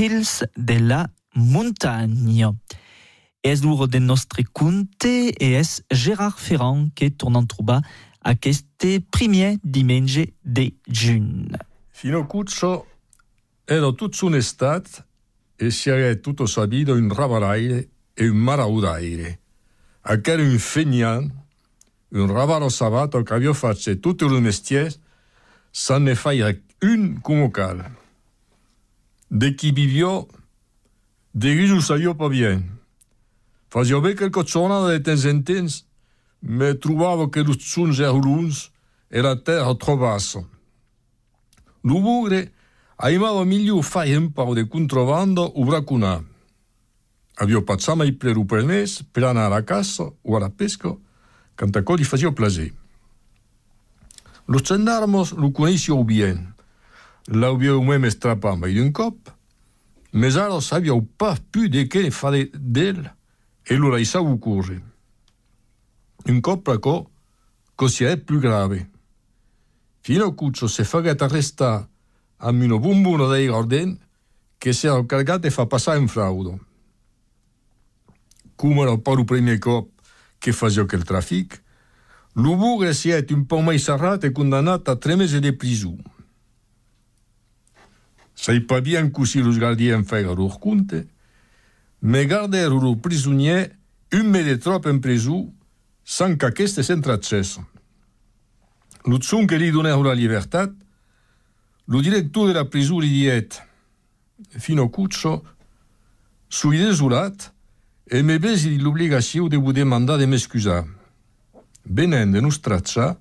Hills 0.00 0.44
de 0.56 0.78
la 0.78 1.10
montagne. 1.34 2.56
Es 3.42 3.62
l'uro 3.62 3.86
de 3.86 4.00
nostre 4.00 4.44
conte 4.44 5.32
e 5.38 5.54
es 5.54 5.82
Gérard 5.90 6.38
Ferrand 6.38 6.90
que 6.94 7.10
tornant 7.10 7.46
trobar 7.46 7.82
Aquest 8.22 8.84
primer 9.10 9.58
diumenge 9.62 10.34
de 10.44 10.74
juny. 10.86 11.48
Fino 11.90 12.26
Cuccio 12.26 12.86
era 13.64 13.92
tutto 13.92 14.16
su 14.16 14.26
un'estate 14.26 15.04
e 15.56 15.70
si 15.70 15.88
era 15.88 16.14
tutto 16.16 16.46
sabido 16.46 16.94
un 16.94 17.08
ravaraire 17.08 17.88
e 18.14 18.28
un 18.28 18.36
maraudaire. 18.36 19.38
Aquel 20.02 20.40
un 20.40 20.58
feignant, 20.58 21.30
un 22.08 22.26
ravaro 22.26 22.68
sabato 22.68 23.22
che 23.22 23.34
aveva 23.34 23.54
fatto 23.54 23.98
tutti 23.98 24.24
i 24.24 24.40
mestieri, 24.40 24.94
se 25.70 25.98
ne 25.98 26.14
faille 26.14 26.62
un 26.80 27.20
come 27.22 27.50
cal. 27.50 27.99
De 29.30 29.54
chi 29.54 29.70
vivió, 29.70 30.26
de 31.32 31.54
riso 31.54 31.80
salió 31.80 32.16
pas 32.16 32.28
bien. 32.28 32.80
Qualche 33.70 34.44
giornata 34.44 34.88
de 34.88 34.98
temps 34.98 35.24
en 35.24 35.44
temps, 35.44 35.86
me 36.42 36.74
trovavo 36.74 37.30
che 37.30 37.44
los 37.44 37.58
zuns 37.58 38.00
erruns 38.00 38.72
e 39.08 39.20
la 39.20 39.36
terra 39.36 39.72
troppo 39.76 39.98
bassa. 39.98 40.44
L'umore 41.82 42.52
aimava 42.96 43.44
meglio 43.44 43.80
fare 43.82 44.16
un 44.16 44.32
po' 44.32 44.52
di 44.52 44.66
contrabbando 44.66 45.42
o 45.42 45.64
bracunà. 45.64 46.20
Aveva 47.34 47.62
passato 47.62 48.02
il 48.02 48.16
pleru 48.16 48.44
per 48.44 49.22
andare 49.22 49.54
a 49.54 49.62
casa 49.62 50.10
o 50.22 50.36
alla 50.36 50.50
pesca, 50.50 50.92
quando 51.54 51.94
gli 51.96 52.04
faceva 52.04 52.32
piacere. 52.32 52.74
Los 54.46 54.62
gendarmes 54.62 55.30
lo 55.34 55.52
conoscevo 55.52 56.02
bien. 56.02 56.52
L'aveva 57.32 57.80
même 57.80 58.10
strappata 58.10 58.66
in 58.66 58.78
un 58.78 58.90
cop, 58.90 59.32
ma 60.12 60.26
alors 60.26 60.64
savia 60.64 60.92
pas 61.16 61.38
più 61.38 61.68
di 61.68 61.86
che 61.86 62.10
fare 62.10 62.50
d'elle 62.52 63.14
e 63.62 63.76
lo 63.76 63.88
lasciavo 63.88 64.36
correre. 64.36 64.82
Un 66.24 66.40
cop 66.40 66.62
placò, 66.62 67.08
così 67.76 68.02
è 68.02 68.16
più 68.16 68.40
grave. 68.40 68.90
Fino 70.00 70.24
a 70.24 70.34
Cuccio 70.34 70.66
si 70.66 70.80
è 70.80 70.84
fatto 70.84 71.22
arrestare 71.22 71.88
a 72.38 72.48
un 72.48 72.66
bombono 72.80 73.28
dei 73.28 73.46
Gordon 73.46 73.96
che 74.58 74.72
si 74.72 74.88
era 74.88 75.06
cargato 75.06 75.46
e 75.46 75.50
fa 75.50 75.66
passare 75.66 76.00
in 76.00 76.08
fraude. 76.08 76.58
Come 78.56 78.82
era 78.82 78.98
pas 78.98 79.16
il 79.16 79.24
primo 79.24 79.56
cop 79.58 79.88
che 80.36 80.50
faceva 80.50 80.86
quel 80.86 81.04
traffic, 81.04 81.62
l'Ubugre 82.32 82.92
si 82.92 83.10
è 83.10 83.24
un 83.30 83.46
po' 83.46 83.60
mai 83.60 83.78
serrato 83.78 84.26
e 84.26 84.32
condannato 84.32 84.90
a 84.90 84.96
tre 84.96 85.14
mesi 85.14 85.38
di 85.38 85.54
prigione. 85.54 86.18
Sai 88.40 88.60
pas 88.60 88.80
bien 88.80 89.10
così 89.10 89.42
los 89.42 89.58
gardiens 89.58 90.02
feien 90.08 90.34
lor 90.34 90.58
conte, 90.60 91.06
me 92.00 92.24
gardero 92.24 92.80
lo 92.80 92.96
prisonier 92.96 93.76
un 94.12 94.30
me 94.30 94.42
de 94.42 94.56
trop 94.56 94.86
in 94.86 94.98
preso 94.98 95.52
sans 96.04 96.38
qu'aqueste 96.38 96.82
s'entracesse. 96.82 97.60
Lo 99.04 99.20
zon 99.20 99.44
che 99.44 99.58
gli 99.58 99.70
donèrent 99.70 100.02
la 100.02 100.14
libertat, 100.14 100.72
lo 101.84 102.00
director 102.00 102.46
de 102.46 102.54
la 102.54 102.64
prison 102.64 103.00
li 103.00 103.10
diet, 103.10 103.60
fino 104.56 104.88
Cuccio, 104.88 105.44
sui 106.48 106.78
desolat, 106.78 107.52
e 108.08 108.22
me 108.22 108.38
besi 108.38 108.78
l'obligació 108.78 109.48
de 109.48 109.58
vous 109.58 109.74
demander 109.74 110.16
de 110.16 110.24
m'excusar. 110.24 110.86
Venen 111.84 112.32
de 112.32 112.40
nos 112.40 112.62
tracciar 112.62 113.18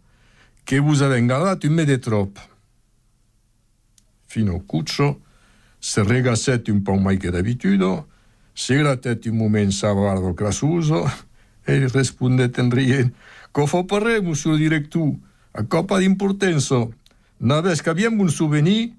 que 0.63 0.79
vous 0.79 1.01
avez 1.01 1.21
gardat 1.27 1.59
un 1.67 1.75
me 1.75 1.85
de 1.85 1.97
trop. 1.97 2.31
Fino 4.29 4.61
Cuccio 4.61 5.21
se 5.79 6.03
regasset 6.03 6.69
un 6.69 6.83
po' 6.83 6.95
mai 6.95 7.17
che 7.17 7.31
d'abitudo, 7.31 8.07
si 8.53 8.75
grattet 8.75 9.25
un 9.25 9.37
moment 9.37 9.71
sa 9.71 9.93
barba 9.93 10.33
crassuso 10.35 11.09
e 11.65 11.87
rispondet 11.87 12.59
en 12.59 12.69
rient 12.69 13.13
«Co 13.51 13.65
fa 13.65 13.83
parrem, 13.83 14.23
monsieur 14.23 14.53
le 14.53 14.59
director, 14.59 15.15
a 15.53 15.63
copa 15.63 15.97
d'importenso, 15.97 16.93
n'aves 17.39 17.81
que 17.81 17.89
abbiamo 17.89 18.21
un 18.21 18.29
souvenir 18.29 18.91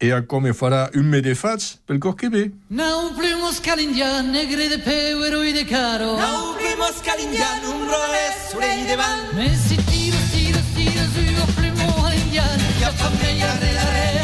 e 0.00 0.10
a 0.10 0.22
come 0.22 0.52
farà 0.52 0.90
un 0.94 1.06
me 1.06 1.20
de 1.20 1.34
fats 1.34 1.78
pel 1.86 1.98
cos 1.98 2.16
che 2.16 2.28
ve». 2.28 2.50
Non 2.66 3.14
primos 3.14 3.60
calindian, 3.60 4.32
negre 4.32 4.68
de 4.68 4.80
peu 4.82 5.44
i 5.44 5.52
de 5.52 5.64
caro. 5.64 6.18
Non 6.18 6.56
primos 6.58 6.98
calindian, 7.04 7.62
un 7.70 7.86
roles 7.86 8.50
surei 8.50 8.82
de 8.86 8.96
van. 8.96 9.36
Me 9.36 9.54
si 9.54 9.76
tiro, 9.76 10.18
tiro, 10.32 10.58
tiro, 10.74 11.04
suivo 11.14 11.46
primo 11.54 11.86
calindian. 12.02 12.58
Ya 12.80 12.90
fa 12.90 13.08
me 13.10 13.38
ya 13.38 13.54
re 13.60 13.72
la 13.72 13.86
re, 13.94 14.23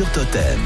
sur 0.00 0.10
Totem. 0.12 0.58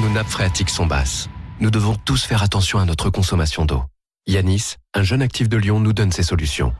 Nos 0.00 0.08
nappes 0.08 0.26
phréatiques 0.26 0.70
sont 0.70 0.86
basses. 0.86 1.28
Nous 1.60 1.70
devons 1.70 1.94
tous 2.04 2.24
faire 2.24 2.42
attention 2.42 2.80
à 2.80 2.84
notre 2.84 3.10
consommation 3.10 3.64
d'eau. 3.64 3.84
Yanis, 4.26 4.74
un 4.92 5.04
jeune 5.04 5.22
actif 5.22 5.48
de 5.48 5.56
Lyon, 5.56 5.78
nous 5.78 5.92
donne 5.92 6.10
ses 6.10 6.24
solutions. 6.24 6.72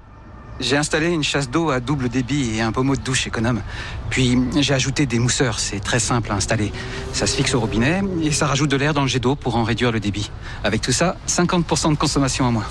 J'ai 0.59 0.77
installé 0.77 1.11
une 1.11 1.23
chasse 1.23 1.49
d'eau 1.49 1.71
à 1.71 1.79
double 1.79 2.09
débit 2.09 2.57
et 2.57 2.61
un 2.61 2.73
pommeau 2.73 2.97
de 2.97 3.03
douche 3.03 3.29
économe. 3.29 3.63
Puis 4.11 4.37
j'ai 4.57 4.75
ajouté 4.75 5.07
des 5.07 5.21
mousseurs, 5.21 5.61
c'est 5.61 5.79
très 5.79 6.01
simple 6.01 6.33
à 6.33 6.35
installer. 6.35 6.73
Ça 7.13 7.29
se 7.29 7.37
fixe 7.37 7.55
au 7.55 7.61
robinet 7.61 8.03
et 8.21 8.33
ça 8.33 8.49
rajoute 8.49 8.69
de 8.69 8.77
l'air 8.77 8.95
dans 8.95 9.03
le 9.03 9.09
jet 9.09 9.21
d'eau 9.21 9.37
pour 9.37 9.55
en 9.55 9.63
réduire 9.63 9.93
le 9.93 10.01
débit. 10.01 10.33
Avec 10.65 10.81
tout 10.81 10.91
ça, 10.91 11.17
50% 11.29 11.93
de 11.93 11.97
consommation 11.97 12.47
en 12.47 12.51
moins. 12.51 12.67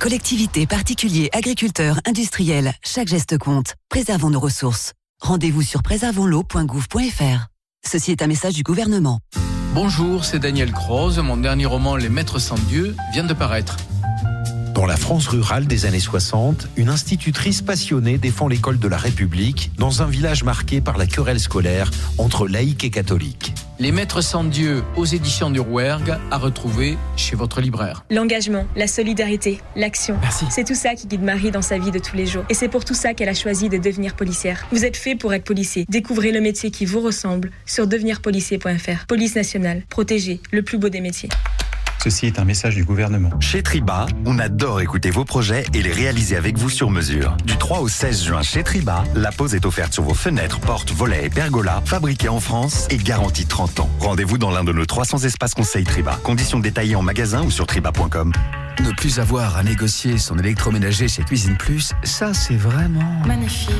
Collectivités, 0.00 0.66
particuliers, 0.66 1.28
agriculteurs, 1.34 2.00
industriels, 2.06 2.72
chaque 2.82 3.08
geste 3.08 3.36
compte. 3.36 3.74
Préservons 3.90 4.30
nos 4.30 4.40
ressources. 4.40 4.94
Rendez-vous 5.20 5.60
sur 5.60 5.82
préservonsleau.gouv.fr. 5.82 7.48
Ceci 7.86 8.10
est 8.10 8.22
un 8.22 8.26
message 8.26 8.54
du 8.54 8.62
gouvernement. 8.62 9.18
Bonjour, 9.74 10.24
c'est 10.24 10.38
Daniel 10.38 10.72
Croze. 10.72 11.18
Mon 11.18 11.36
dernier 11.36 11.66
roman 11.66 11.96
Les 11.96 12.08
Maîtres 12.08 12.38
sans 12.38 12.54
Dieu 12.54 12.96
vient 13.12 13.24
de 13.24 13.34
paraître. 13.34 13.76
Dans 14.80 14.86
la 14.86 14.96
France 14.96 15.26
rurale 15.26 15.66
des 15.66 15.84
années 15.84 16.00
60, 16.00 16.68
une 16.78 16.88
institutrice 16.88 17.60
passionnée 17.60 18.16
défend 18.16 18.48
l'école 18.48 18.78
de 18.78 18.88
la 18.88 18.96
République 18.96 19.72
dans 19.76 20.00
un 20.00 20.06
village 20.06 20.42
marqué 20.42 20.80
par 20.80 20.96
la 20.96 21.04
querelle 21.04 21.38
scolaire 21.38 21.90
entre 22.16 22.48
laïcs 22.48 22.82
et 22.82 22.88
catholiques. 22.88 23.52
Les 23.78 23.92
Maîtres 23.92 24.22
sans 24.22 24.42
Dieu 24.42 24.82
aux 24.96 25.04
éditions 25.04 25.50
du 25.50 25.60
Rouergue 25.60 26.16
à 26.30 26.38
retrouver 26.38 26.96
chez 27.14 27.36
votre 27.36 27.60
libraire. 27.60 28.06
L'engagement, 28.08 28.66
la 28.74 28.86
solidarité, 28.86 29.60
l'action. 29.76 30.16
C'est 30.48 30.64
tout 30.64 30.74
ça 30.74 30.94
qui 30.94 31.06
guide 31.06 31.24
Marie 31.24 31.50
dans 31.50 31.60
sa 31.60 31.76
vie 31.76 31.90
de 31.90 31.98
tous 31.98 32.16
les 32.16 32.24
jours. 32.24 32.44
Et 32.48 32.54
c'est 32.54 32.68
pour 32.68 32.86
tout 32.86 32.94
ça 32.94 33.12
qu'elle 33.12 33.28
a 33.28 33.34
choisi 33.34 33.68
de 33.68 33.76
devenir 33.76 34.16
policière. 34.16 34.66
Vous 34.72 34.86
êtes 34.86 34.96
fait 34.96 35.14
pour 35.14 35.34
être 35.34 35.44
policier. 35.44 35.84
Découvrez 35.90 36.32
le 36.32 36.40
métier 36.40 36.70
qui 36.70 36.86
vous 36.86 37.00
ressemble 37.00 37.50
sur 37.66 37.86
devenirpolicier.fr. 37.86 39.04
Police 39.06 39.34
nationale, 39.34 39.82
protégée, 39.90 40.40
le 40.52 40.62
plus 40.62 40.78
beau 40.78 40.88
des 40.88 41.02
métiers. 41.02 41.28
Ceci 42.02 42.24
est 42.24 42.38
un 42.38 42.46
message 42.46 42.76
du 42.76 42.84
gouvernement. 42.84 43.28
Chez 43.40 43.62
Triba, 43.62 44.06
on 44.24 44.38
adore 44.38 44.80
écouter 44.80 45.10
vos 45.10 45.26
projets 45.26 45.64
et 45.74 45.82
les 45.82 45.92
réaliser 45.92 46.34
avec 46.34 46.56
vous 46.56 46.70
sur 46.70 46.88
mesure. 46.88 47.36
Du 47.44 47.58
3 47.58 47.80
au 47.80 47.88
16 47.88 48.24
juin 48.24 48.42
chez 48.42 48.64
Triba, 48.64 49.04
la 49.14 49.30
pose 49.32 49.54
est 49.54 49.66
offerte 49.66 49.92
sur 49.92 50.04
vos 50.04 50.14
fenêtres, 50.14 50.60
portes, 50.60 50.92
volets 50.92 51.26
et 51.26 51.30
pergolas, 51.30 51.82
fabriqués 51.84 52.30
en 52.30 52.40
France 52.40 52.86
et 52.88 52.96
garantis 52.96 53.44
30 53.44 53.80
ans. 53.80 53.90
Rendez-vous 54.00 54.38
dans 54.38 54.50
l'un 54.50 54.64
de 54.64 54.72
nos 54.72 54.86
300 54.86 55.24
espaces 55.24 55.52
conseils 55.52 55.84
Triba. 55.84 56.18
Conditions 56.22 56.58
détaillées 56.58 56.96
en 56.96 57.02
magasin 57.02 57.42
ou 57.42 57.50
sur 57.50 57.66
triba.com. 57.66 58.32
Ne 58.78 58.92
plus 58.92 59.18
avoir 59.18 59.56
à 59.56 59.62
négocier 59.62 60.16
son 60.18 60.38
électroménager 60.38 61.08
chez 61.08 61.22
Cuisine 61.22 61.56
Plus, 61.56 61.92
ça 62.02 62.32
c'est 62.32 62.56
vraiment... 62.56 63.22
Magnifique. 63.26 63.74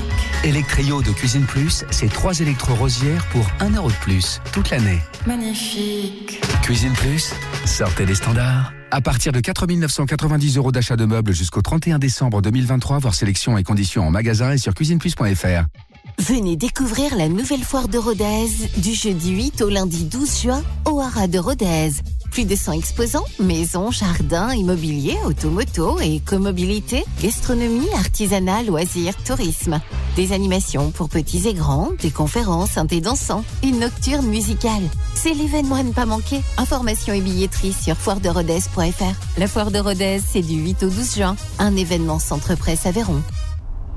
Electrio 0.45 1.03
de 1.03 1.11
Cuisine 1.11 1.45
Plus, 1.45 1.84
c'est 1.91 2.12
trois 2.12 2.38
électro-rosières 2.41 3.24
pour 3.26 3.47
1 3.61 3.70
euro 3.76 3.88
de 3.88 3.95
plus, 3.97 4.41
toute 4.53 4.70
l'année. 4.70 5.01
Magnifique. 5.26 6.41
Cuisine 6.62 6.93
Plus, 6.95 7.32
sortez 7.64 8.05
des 8.05 8.14
standards. 8.14 8.72
À 8.91 9.01
partir 9.01 9.32
de 9.32 9.41
4 9.41 9.66
990 9.66 10.57
euros 10.57 10.72
d'achat 10.72 10.97
de 10.97 11.05
meubles 11.05 11.32
jusqu'au 11.32 11.62
31 11.62 11.99
décembre 11.99 12.43
2023, 12.43 12.99
voir 12.99 13.14
sélection 13.14 13.57
et 13.57 13.62
conditions 13.62 14.07
en 14.07 14.11
magasin 14.11 14.53
et 14.53 14.59
sur 14.59 14.74
cuisineplus.fr. 14.74 15.66
Venez 16.20 16.54
découvrir 16.54 17.16
la 17.16 17.30
nouvelle 17.30 17.62
foire 17.62 17.88
de 17.88 17.96
Rodez 17.96 18.48
du 18.76 18.92
jeudi 18.92 19.30
8 19.30 19.62
au 19.62 19.70
lundi 19.70 20.04
12 20.04 20.42
juin 20.42 20.62
au 20.84 21.00
Haras 21.00 21.28
de 21.28 21.38
Rodez. 21.38 21.92
Plus 22.30 22.44
de 22.44 22.54
100 22.54 22.72
exposants, 22.72 23.24
maisons, 23.38 23.90
jardins, 23.90 24.52
immobilier, 24.52 25.16
automoto 25.24 25.98
et 25.98 26.20
comobilité, 26.20 27.06
gastronomie, 27.22 27.88
artisanat, 27.96 28.64
loisirs, 28.64 29.16
tourisme. 29.24 29.80
Des 30.14 30.32
animations 30.32 30.90
pour 30.90 31.08
petits 31.08 31.48
et 31.48 31.54
grands, 31.54 31.88
des 32.02 32.10
conférences, 32.10 32.76
un 32.76 32.84
thé 32.84 33.00
dansant, 33.00 33.42
une 33.62 33.78
nocturne 33.78 34.26
musicale. 34.26 34.82
C'est 35.14 35.32
l'événement 35.32 35.76
à 35.76 35.82
ne 35.82 35.92
pas 35.92 36.04
manquer. 36.04 36.42
Informations 36.58 37.14
et 37.14 37.22
billetterie 37.22 37.72
sur 37.72 37.96
foirederodez.fr. 37.96 39.38
La 39.38 39.48
foire 39.48 39.70
de 39.70 39.78
Rodez, 39.78 40.20
c'est 40.20 40.42
du 40.42 40.56
8 40.56 40.82
au 40.82 40.90
12 40.90 41.14
juin. 41.14 41.36
Un 41.58 41.76
événement 41.76 42.18
Centre 42.18 42.56
Presse 42.56 42.84
Aveyron. 42.84 43.22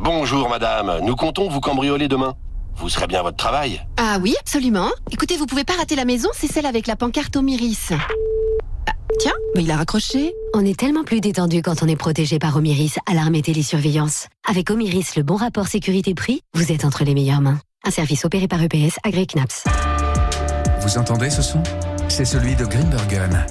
Bonjour 0.03 0.49
madame, 0.49 0.99
nous 1.05 1.15
comptons 1.15 1.47
vous 1.47 1.61
cambrioler 1.61 2.09
demain. 2.09 2.33
Vous 2.75 2.89
serez 2.89 3.07
bien 3.07 3.21
à 3.21 3.23
votre 3.23 3.37
travail 3.37 3.81
Ah 3.95 4.17
oui, 4.21 4.35
absolument. 4.41 4.89
Écoutez, 5.11 5.37
vous 5.37 5.45
pouvez 5.45 5.63
pas 5.63 5.75
rater 5.77 5.95
la 5.95 6.03
maison, 6.03 6.27
c'est 6.33 6.51
celle 6.51 6.65
avec 6.65 6.87
la 6.87 6.97
pancarte 6.97 7.33
Omiris. 7.37 7.91
Ah, 8.85 8.91
tiens, 9.17 9.31
mais 9.55 9.63
il 9.63 9.71
a 9.71 9.77
raccroché. 9.77 10.33
On 10.53 10.65
est 10.65 10.77
tellement 10.77 11.05
plus 11.05 11.21
détendu 11.21 11.61
quand 11.61 11.83
on 11.83 11.87
est 11.87 11.95
protégé 11.95 12.37
par 12.37 12.57
Omiris, 12.57 12.95
alarme 13.09 13.35
et 13.35 13.41
télésurveillance. 13.41 14.27
Avec 14.45 14.69
Omiris, 14.71 15.15
le 15.15 15.23
bon 15.23 15.37
rapport 15.37 15.67
sécurité-prix, 15.67 16.41
vous 16.53 16.73
êtes 16.73 16.83
entre 16.83 17.05
les 17.05 17.13
meilleures 17.13 17.39
mains. 17.39 17.59
Un 17.85 17.91
service 17.91 18.25
opéré 18.25 18.49
par 18.49 18.61
EPS, 18.61 18.97
Agri 19.05 19.25
Knaps. 19.25 19.63
Vous 20.81 20.97
entendez 20.97 21.29
ce 21.29 21.41
son? 21.41 21.63
C'est 22.09 22.25
celui 22.25 22.57
de 22.57 22.65
Grimbergen. 22.65 23.45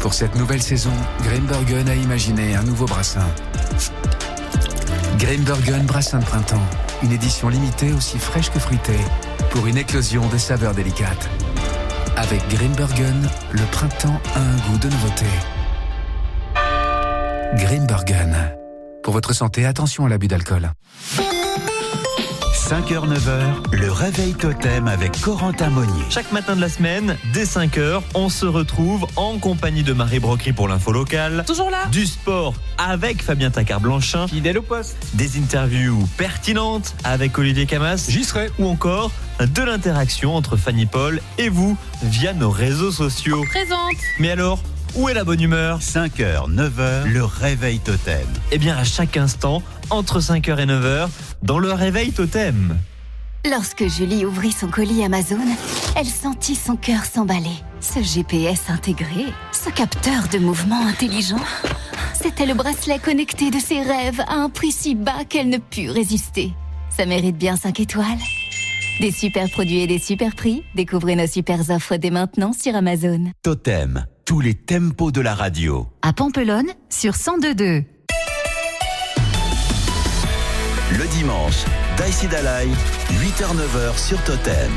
Pour 0.00 0.14
cette 0.14 0.36
nouvelle 0.36 0.62
saison, 0.62 0.92
Grimbergen 1.24 1.88
a 1.88 1.96
imaginé 1.96 2.54
un 2.54 2.62
nouveau 2.62 2.86
brassin. 2.86 3.26
Grimbergen 5.18 5.86
Brassin 5.86 6.18
de 6.18 6.24
printemps. 6.24 6.62
Une 7.02 7.12
édition 7.12 7.48
limitée 7.48 7.92
aussi 7.92 8.18
fraîche 8.18 8.50
que 8.50 8.58
fruitée. 8.58 8.98
Pour 9.50 9.66
une 9.66 9.76
éclosion 9.76 10.26
de 10.28 10.38
saveurs 10.38 10.74
délicates. 10.74 11.28
Avec 12.16 12.46
Grimbergen, 12.48 13.28
le 13.52 13.62
printemps 13.70 14.20
a 14.34 14.40
un 14.40 14.56
goût 14.68 14.78
de 14.78 14.88
nouveauté. 14.88 15.26
Grimbergen. 17.54 18.36
Pour 19.02 19.12
votre 19.12 19.32
santé, 19.32 19.66
attention 19.66 20.06
à 20.06 20.08
l'abus 20.08 20.28
d'alcool. 20.28 20.72
5h, 22.70 23.08
9h, 23.08 23.76
le 23.76 23.90
réveil 23.90 24.32
totem 24.32 24.86
avec 24.86 25.20
Corentin 25.20 25.70
Monnier. 25.70 26.04
Chaque 26.08 26.30
matin 26.30 26.54
de 26.54 26.60
la 26.60 26.68
semaine, 26.68 27.16
dès 27.32 27.42
5h, 27.42 28.00
on 28.14 28.28
se 28.28 28.46
retrouve 28.46 29.08
en 29.16 29.38
compagnie 29.38 29.82
de 29.82 29.92
Marie 29.92 30.20
Brocry 30.20 30.52
pour 30.52 30.68
l'info 30.68 30.92
locale. 30.92 31.42
Toujours 31.48 31.68
là 31.68 31.86
Du 31.90 32.06
sport 32.06 32.54
avec 32.78 33.24
Fabien 33.24 33.50
Tacard-Blanchin. 33.50 34.28
Fidèle 34.28 34.58
au 34.58 34.62
poste. 34.62 34.96
Des 35.14 35.36
interviews 35.36 36.08
pertinentes 36.16 36.94
avec 37.02 37.36
Olivier 37.38 37.66
Camas. 37.66 38.06
J'y 38.08 38.22
serai. 38.22 38.52
Ou 38.60 38.68
encore 38.68 39.10
de 39.40 39.62
l'interaction 39.62 40.36
entre 40.36 40.56
Fanny 40.56 40.86
Paul 40.86 41.20
et 41.38 41.48
vous 41.48 41.76
via 42.04 42.34
nos 42.34 42.50
réseaux 42.50 42.92
sociaux. 42.92 43.42
Présente. 43.50 43.96
Mais 44.20 44.30
alors, 44.30 44.62
où 44.94 45.08
est 45.08 45.14
la 45.14 45.24
bonne 45.24 45.40
humeur 45.40 45.80
5h, 45.80 46.50
9h, 46.50 47.04
le 47.04 47.24
réveil 47.24 47.78
totem. 47.78 48.26
Eh 48.52 48.58
bien, 48.58 48.76
à 48.76 48.84
chaque 48.84 49.16
instant, 49.16 49.62
entre 49.90 50.20
5h 50.20 50.58
et 50.58 50.66
9h, 50.66 51.08
dans 51.42 51.58
le 51.58 51.72
réveil 51.72 52.12
totem. 52.12 52.78
Lorsque 53.50 53.86
Julie 53.88 54.24
ouvrit 54.24 54.52
son 54.52 54.68
colis 54.68 55.02
Amazon, 55.02 55.38
elle 55.96 56.06
sentit 56.06 56.54
son 56.54 56.76
cœur 56.76 57.04
s'emballer. 57.04 57.48
Ce 57.80 58.02
GPS 58.02 58.68
intégré, 58.68 59.26
ce 59.52 59.70
capteur 59.70 60.28
de 60.30 60.38
mouvement 60.38 60.86
intelligent, 60.86 61.40
c'était 62.12 62.46
le 62.46 62.54
bracelet 62.54 62.98
connecté 62.98 63.50
de 63.50 63.58
ses 63.58 63.80
rêves 63.80 64.20
à 64.28 64.34
un 64.34 64.50
prix 64.50 64.72
si 64.72 64.94
bas 64.94 65.24
qu'elle 65.28 65.48
ne 65.48 65.58
put 65.58 65.88
résister. 65.88 66.52
Ça 66.94 67.06
mérite 67.06 67.38
bien 67.38 67.56
5 67.56 67.80
étoiles. 67.80 68.18
Des 69.00 69.12
super 69.12 69.48
produits 69.48 69.80
et 69.80 69.86
des 69.86 69.98
super 69.98 70.34
prix, 70.34 70.62
découvrez 70.74 71.16
nos 71.16 71.26
super 71.26 71.70
offres 71.70 71.96
dès 71.96 72.10
maintenant 72.10 72.52
sur 72.52 72.74
Amazon. 72.74 73.32
Totem, 73.42 74.04
tous 74.30 74.38
les 74.38 74.54
tempos 74.54 75.10
de 75.10 75.20
la 75.20 75.34
radio. 75.34 75.88
À 76.02 76.12
Pampelonne, 76.12 76.68
sur 76.88 77.14
102.2. 77.14 77.82
Le 80.96 81.08
dimanche, 81.16 81.64
Daïsi 81.96 82.28
Dalai, 82.28 82.68
8h-9h 83.10 83.98
sur 83.98 84.22
Totem. 84.22 84.70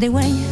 So 0.00 0.08
de 0.08 0.49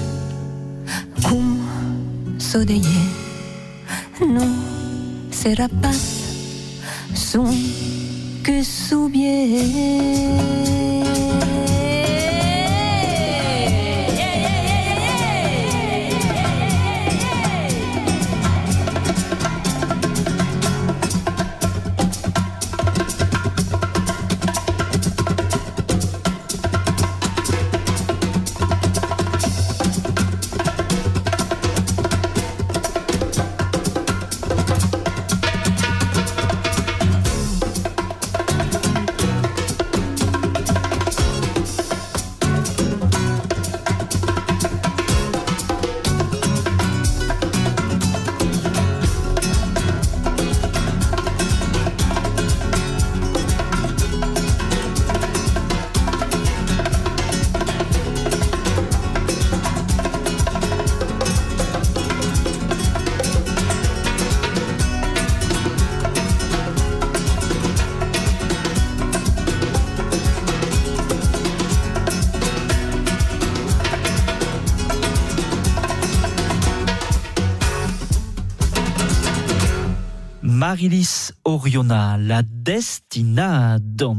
Marilis 80.59 81.33
Oriona, 81.45 82.17
la 82.19 82.43
destinado. 82.43 84.17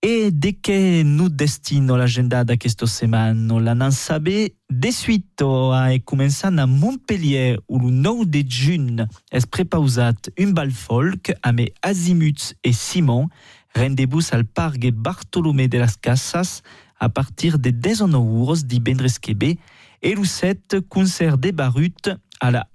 E 0.00 0.30
de 0.30 0.52
que 0.52 1.02
nous 1.02 1.28
destino 1.28 1.96
l'agenda 1.96 2.44
d'aquesta 2.44 2.86
setmana? 2.86 3.58
La 3.58 3.74
nan 3.74 3.90
saber 3.90 4.54
de 4.70 4.92
suite 4.94 5.42
a 5.42 5.98
començant 6.06 6.62
a 6.62 6.66
Montpellier 6.66 7.58
où 7.66 7.80
le 7.80 7.90
9 7.90 8.30
de 8.30 8.44
juny 8.46 9.02
es 9.32 9.46
prepausat 9.50 10.30
un 10.38 10.54
bal 10.54 10.70
folk 10.70 11.32
amb 11.42 11.66
Azimuts 11.82 12.54
et 12.62 12.72
Simon 12.72 13.26
rendez-vous 13.74 14.30
al 14.30 14.44
parc 14.44 14.86
Bartolomé 14.92 15.66
de 15.66 15.78
las 15.78 15.96
Casas 15.96 16.62
a 17.00 17.08
partir 17.08 17.58
de 17.58 17.70
19 17.70 18.14
euros 18.14 18.62
divendres 18.62 19.18
que 19.18 19.34
ve 19.34 19.58
et 20.02 20.14
le 20.14 20.24
7 20.24 20.86
concert 20.88 21.36
de 21.36 21.50
Barut 21.50 22.14
à 22.38 22.52
la 22.52 22.68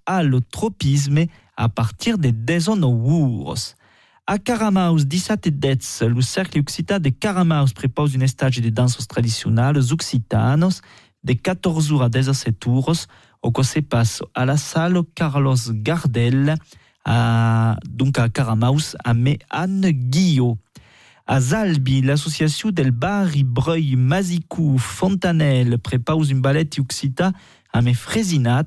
a 1.57 1.69
partir 1.69 2.17
de 2.17 2.29
19 2.29 2.83
euros. 2.83 3.55
A 4.25 4.37
Caramaus, 4.37 5.05
17 5.05 5.59
dets, 5.59 6.01
le 6.01 6.21
cercle 6.21 6.59
occità 6.59 6.99
de 6.99 7.09
Caramaus 7.09 7.73
prepose 7.73 8.15
une 8.15 8.25
stage 8.27 8.61
de 8.61 8.69
danses 8.69 9.07
tradicionales 9.07 9.91
occitanos 9.91 10.81
de 11.23 11.33
14 11.33 11.91
heures 11.91 12.03
à 12.03 12.09
17 12.09 12.67
euros, 12.67 12.93
au 13.41 13.63
se 13.63 13.79
passe 13.79 14.23
à 14.33 14.45
la 14.45 14.55
salle 14.55 15.01
Carlos 15.15 15.57
Gardel, 15.71 16.55
à, 17.03 17.77
donc 17.89 18.17
à 18.17 18.29
Caramaus, 18.29 18.95
à 19.03 19.13
Anne 19.49 19.89
Guillot. 19.91 20.57
A 21.25 21.39
Zalbi, 21.39 22.01
l'association 22.01 22.71
del 22.71 22.91
Bari 22.91 23.43
Breuil 23.43 23.95
Mazicou 23.95 24.77
Fontanel 24.77 25.79
prepause 25.79 26.31
une 26.31 26.41
ballet 26.41 26.69
occita 26.79 27.31
à 27.71 27.81
mes 27.81 27.93
Frésinat, 27.93 28.63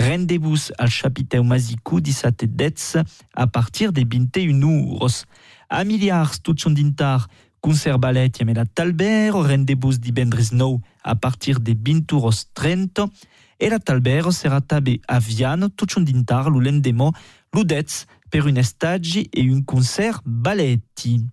rendez-vous 0.00 0.72
al 0.78 0.88
chapiteu 0.88 1.42
Mazicou 1.42 2.00
17 2.00 2.56
dets 2.56 2.96
à 3.34 3.46
partir 3.46 3.92
des 3.92 4.04
21 4.04 4.60
euros. 4.62 5.24
A 5.68 5.84
Miliars, 5.84 6.40
tutson 6.42 6.70
dintar, 6.70 7.28
concert 7.60 7.98
ballet 7.98 8.32
y 8.40 8.44
la 8.54 8.64
Talbert, 8.64 9.34
rendez-vous 9.34 9.98
divendres 9.98 10.52
nou 10.52 10.80
à 11.04 11.14
partir 11.14 11.60
des 11.60 11.74
20 11.74 12.12
euros 12.12 12.32
30, 12.54 13.00
et 13.60 13.68
la 13.68 13.78
Talbert 13.78 14.32
sera 14.32 14.60
tabé 14.60 15.00
à 15.06 15.18
Viane, 15.18 15.68
tutson 15.76 16.00
dintar, 16.00 16.50
l'ulendemo, 16.50 17.12
l'udets, 17.54 18.06
per 18.30 18.46
un 18.46 18.62
stage 18.62 19.18
et 19.18 19.50
un 19.50 19.62
concert 19.62 20.22
balletti. 20.24 21.26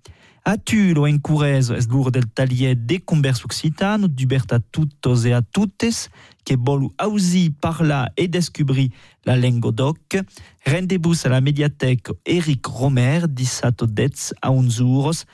A 0.49 0.57
Tulo 0.57 1.05
en 1.05 1.18
Courez 1.20 1.72
es 1.72 1.89
l'ur 1.89 2.09
del 2.09 2.26
talier 2.26 2.74
de 2.74 2.99
convers 2.99 3.43
occitano, 3.43 4.07
d'ubert 4.07 4.45
a 4.51 4.59
tutos 4.59 5.26
et 5.26 5.34
a 5.34 5.41
toutes, 5.41 6.09
que 6.48 6.56
volu 6.56 6.88
ausi 6.98 7.50
parla 7.50 8.10
et 8.16 8.30
descubrir 8.30 8.89
la 9.26 9.36
lengua 9.36 9.74
doc. 9.74 10.18
Rendez-vous 10.66 11.14
à 11.26 11.30
la 11.30 11.41
médiathèque 11.41 12.08
Eric 12.26 12.66
Romer, 12.66 13.28
17 13.28 13.84
dets 13.84 14.34
a 14.41 14.52
11 14.52 14.80
euros. 14.80 15.26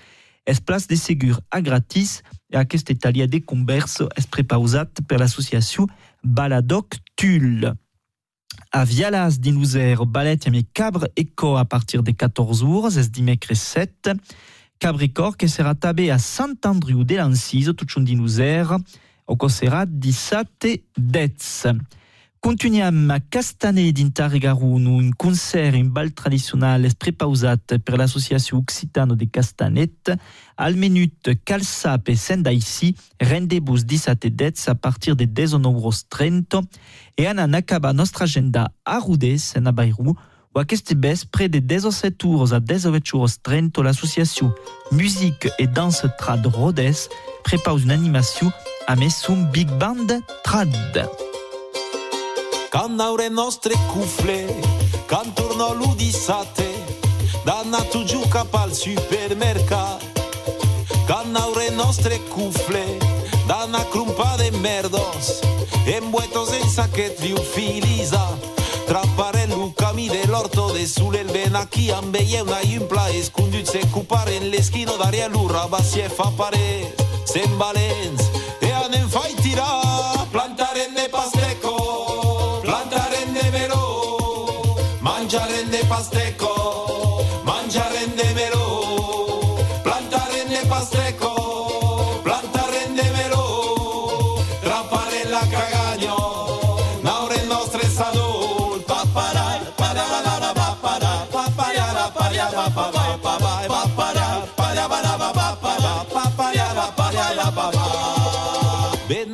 Es 0.47 0.59
place 0.59 0.87
de 0.87 0.95
segur 0.95 1.39
a 1.51 1.61
gratis 1.61 2.23
et 2.51 2.57
aquest 2.57 2.89
talier 2.97 3.27
de 3.27 3.37
convers 3.37 4.01
es 4.17 4.25
prepausat 4.25 4.89
per 5.07 5.19
l'association 5.19 5.85
Baladoc 6.23 6.97
Tulle. 7.15 7.75
A 8.71 8.83
Vialas 8.83 9.37
d'Inouzer, 9.37 10.07
ballet 10.07 10.47
yame 10.47 10.63
cabre 10.73 11.09
eco 11.15 11.57
à 11.57 11.65
partir 11.65 12.01
de 12.01 12.09
14 12.09 12.63
euros, 12.63 12.97
es 12.97 13.11
dimecres 13.11 13.61
7. 13.61 14.09
Cabricor 14.79 15.37
que 15.37 15.47
sera 15.47 15.75
tabé 15.75 16.09
à 16.09 16.17
Sant-Andriu 16.17 17.05
de 17.05 17.15
l'Ancise, 17.17 17.71
tout 17.77 18.01
d'Inouzer, 18.01 18.65
sera 19.49 19.85
17 19.85 20.83
dets. 20.97 21.67
Continuiamo 22.43 23.13
a 23.13 23.21
Castanet 23.21 23.93
d'Intarregarun, 23.95 24.85
un 24.85 25.11
concert, 25.15 25.77
un 25.77 25.87
bal 25.93 26.11
tradicional 26.11 26.89
prepausat 26.99 27.77
per 27.79 27.95
l'associació 27.95 28.57
Occitano 28.57 29.15
de 29.15 29.29
Castanet. 29.31 30.11
Al 30.57 30.75
minut 30.75 31.31
Calsap 31.45 32.09
e 32.11 32.17
Sendaisi, 32.17 32.97
rendez-vous 33.17 33.85
17 33.85 34.27
et 34.27 34.35
10 34.35 34.67
a 34.67 34.75
partir 34.75 35.15
de 35.15 35.23
19h30 35.23 36.59
e 37.15 37.27
anan 37.27 37.55
acaba 37.55 37.93
nostra 37.93 38.25
agenda 38.25 38.73
a 38.83 38.99
Rodés, 38.99 39.55
en 39.55 39.67
Abairou, 39.67 40.17
o 40.53 40.59
aquest 40.59 40.93
bes 40.93 41.25
près 41.25 41.49
de 41.49 41.59
17 41.59 42.27
horas 42.27 42.53
a 42.53 42.59
18h30 42.59 43.81
l'associació 43.83 44.53
Musique 44.91 45.49
et 45.57 45.67
Danse 45.67 46.07
Trad 46.19 46.45
Rodés 46.45 47.09
prepaus 47.43 47.83
une 47.83 47.91
animació 47.91 48.51
a 48.87 48.95
més 48.95 49.23
un 49.29 49.45
big 49.51 49.69
band 49.79 50.11
trad. 50.43 50.73
Quand 52.71 52.99
aure 52.99 53.29
nostre 53.29 53.75
cufle, 53.93 54.47
quand 55.07 55.33
torno 55.35 55.73
l'udissate, 55.73 56.67
danna 57.45 57.79
tu 57.91 58.03
giù 58.05 58.21
cap 58.33 58.53
al 58.55 58.73
supermercat. 58.73 60.01
Quand 61.07 61.37
aure 61.37 61.69
nostre 61.77 62.19
cufle, 62.33 62.83
danna 63.47 63.83
crumpa 63.91 64.35
de 64.37 64.51
merdos, 64.59 65.39
envueltos 65.85 66.53
en 66.53 66.69
saquet 66.69 67.19
liufiliza. 67.21 68.25
Trappare 68.87 69.42
lucami 70.03 70.07
dell'orto 70.07 70.71
de 70.71 70.87
sul 70.87 71.15
el 71.15 71.29
ben 71.31 71.55
aquí 71.55 71.91
ambeie 71.91 72.41
una 72.41 72.61
impla 72.63 73.09
escundut 73.09 73.65
se 73.65 73.79
cupare 73.91 74.35
en 74.35 74.49
l'eschino 74.49 74.97
d'aria 74.97 75.27
l'urra 75.27 75.67
basie 75.67 76.09
fa 76.09 76.31
pare 76.35 76.93
sen 77.23 77.57
valens 77.57 78.21
e 78.59 78.71
anem 78.71 79.07
fai 79.09 79.33
tirar 79.35 80.27
plantare 80.31 80.89
ne 80.95 81.09
pasteco 81.09 81.32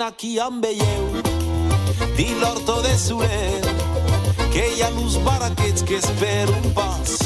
aquí 0.10 0.40
ambeieu 0.40 1.22
di 2.16 2.34
l'orto 2.40 2.82
de 2.82 2.98
Surer 2.98 3.62
que 4.52 4.66
hi 4.74 4.82
ha 4.82 4.90
uns 4.98 5.18
baraquets 5.18 5.84
que 5.84 5.98
espero 5.98 6.52
un 6.52 6.74
pas. 6.74 7.20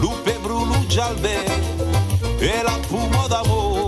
Lupe 0.00 0.34
Bruno 0.42 0.74
Jalbe 0.88 1.38
e 2.40 2.62
la 2.64 2.76
puma 2.88 3.28
d'amor. 3.28 3.86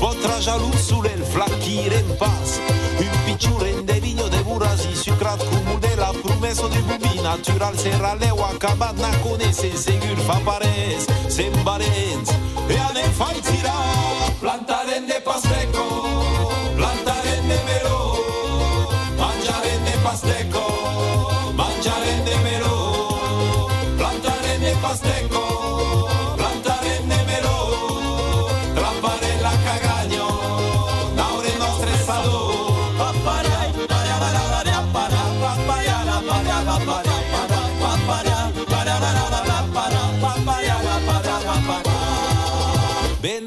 Potra 0.00 0.40
jalou 0.40 0.74
sul 0.76 1.06
el 1.06 1.22
flachir 1.24 1.92
en 1.92 2.16
pas. 2.18 2.58
Un 2.98 3.16
picciure 3.26 3.70
de 3.84 4.00
vigno 4.00 4.28
de 4.28 4.42
burasi 4.42 4.96
sucrat 4.96 5.38
cumul 5.38 5.78
de 5.80 5.94
la 5.96 6.10
promeso 6.12 6.68
de 6.68 6.80
bubi 6.82 7.22
natural 7.22 7.78
serra 7.78 8.14
leu 8.16 8.44
acabat 8.44 8.98
na 8.98 9.12
conese 9.22 9.70
segur 9.76 10.18
fa 10.26 10.40
pares 10.44 11.06
sembarens 11.28 12.28
e 12.68 12.76
anem 12.88 13.12
fai 13.12 13.40
tirar 13.40 14.34
plantaren 14.40 15.06
de 15.06 15.20
pasteco 15.20 16.33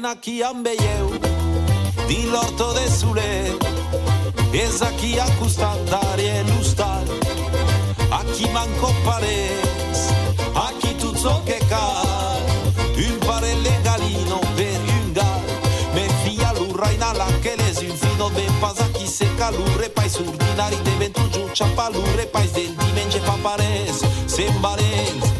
Ben 0.08 0.16
aquí 0.16 0.42
ambeieu 0.42 1.10
di 2.06 2.30
l'orto 2.30 2.72
de 2.72 2.88
Sule 2.88 3.58
Es 4.54 4.80
aquí 4.80 5.18
acustat 5.18 5.76
d'arie 5.90 6.44
l'ustal 6.44 7.04
Aquí 8.10 8.48
manco 8.48 8.90
pares 9.04 10.08
Aquí 10.54 10.94
tutto 10.98 11.18
so 11.18 11.42
che 11.44 11.58
cal. 11.68 12.40
Un 12.96 13.18
pare 13.26 13.54
legalino 13.54 14.38
per 14.56 14.80
un 14.98 15.12
gal. 15.12 15.44
Me 15.92 16.08
fia 16.22 16.52
l'urraina 16.54 17.12
la 17.12 17.28
che 17.42 17.56
les 17.56 17.82
un 17.82 17.96
fino 17.96 18.30
ben 18.30 18.52
pas 18.60 18.80
aquí 18.80 19.06
se 19.06 19.26
calure 19.36 19.90
pais 19.90 20.16
ordinari 20.18 20.78
de 20.84 20.94
ventu 20.98 21.28
giù 21.28 21.48
ciappalure 21.52 22.26
pais 22.32 22.52
del 22.52 22.74
dimenge 22.76 23.20
papares 23.20 24.00
sembarens 24.26 25.37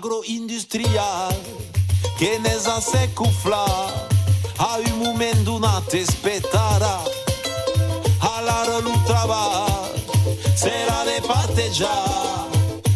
L'agroindustrial 0.00 1.36
che 2.16 2.38
ne 2.38 2.56
sa 2.58 2.80
se 2.80 3.10
cufla 3.12 3.64
a 4.56 4.78
un 4.78 4.98
moment 4.98 5.42
donat 5.42 5.92
espetara 5.92 7.02
all'ara 8.18 8.78
lu 8.78 8.92
travar 9.04 9.90
sera 10.54 11.04
de 11.04 11.20
parteggiar 11.26 12.48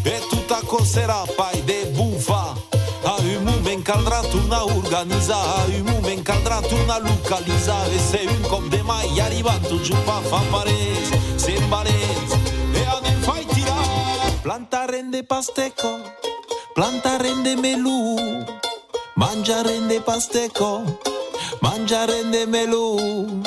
e 0.02 0.22
tutta 0.30 0.62
cosera 0.64 1.24
pai 1.36 1.62
de 1.64 1.90
bufa 1.92 2.56
a 3.02 3.16
un 3.20 3.42
moment 3.44 3.82
caldrà 3.82 4.22
tornar 4.22 4.60
a 4.60 4.64
organitzar 4.64 5.44
a 5.58 5.64
un 5.66 5.84
moment 5.84 6.22
caldrà 6.22 6.62
tornar 6.62 7.02
a 7.02 7.06
localitzar 7.06 7.86
e 7.92 7.98
se 7.98 8.24
un 8.26 8.48
cop 8.48 8.64
de 8.70 8.82
mai 8.82 9.20
arribant 9.20 9.60
tot 9.68 9.82
giù 9.82 9.96
pa 10.06 10.22
fa 10.22 10.40
pares 10.50 11.12
sent 11.36 11.68
valents 11.68 12.32
e 12.72 12.82
anem 12.96 13.20
fai 13.20 13.44
tirar 13.44 14.40
plantaren 14.42 15.10
de 15.10 15.22
pasteco 15.22 16.32
Planta 16.74 17.16
rende 17.18 17.54
melù, 17.54 18.16
mangia 19.14 19.62
rende 19.62 20.00
pastecco, 20.00 20.82
mangia 21.60 22.04
rende 22.04 22.46
melù. 22.46 23.40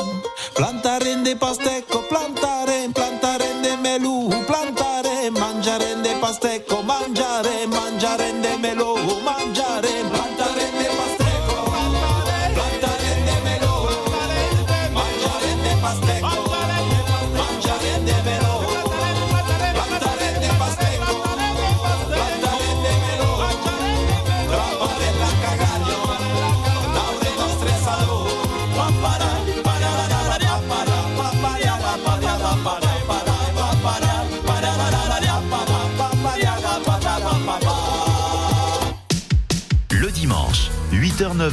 Planta 0.54 0.98
rende 0.98 1.36
pastecco, 1.36 2.06
plantare, 2.08 2.88
planta 2.94 3.36
rende 3.36 3.76
melù, 3.76 4.30
plantare, 4.46 5.30
mangia 5.32 5.76
rende 5.76 6.16
pastecco, 6.22 6.82
mangiare, 6.84 7.68
mangiare. 7.68 8.17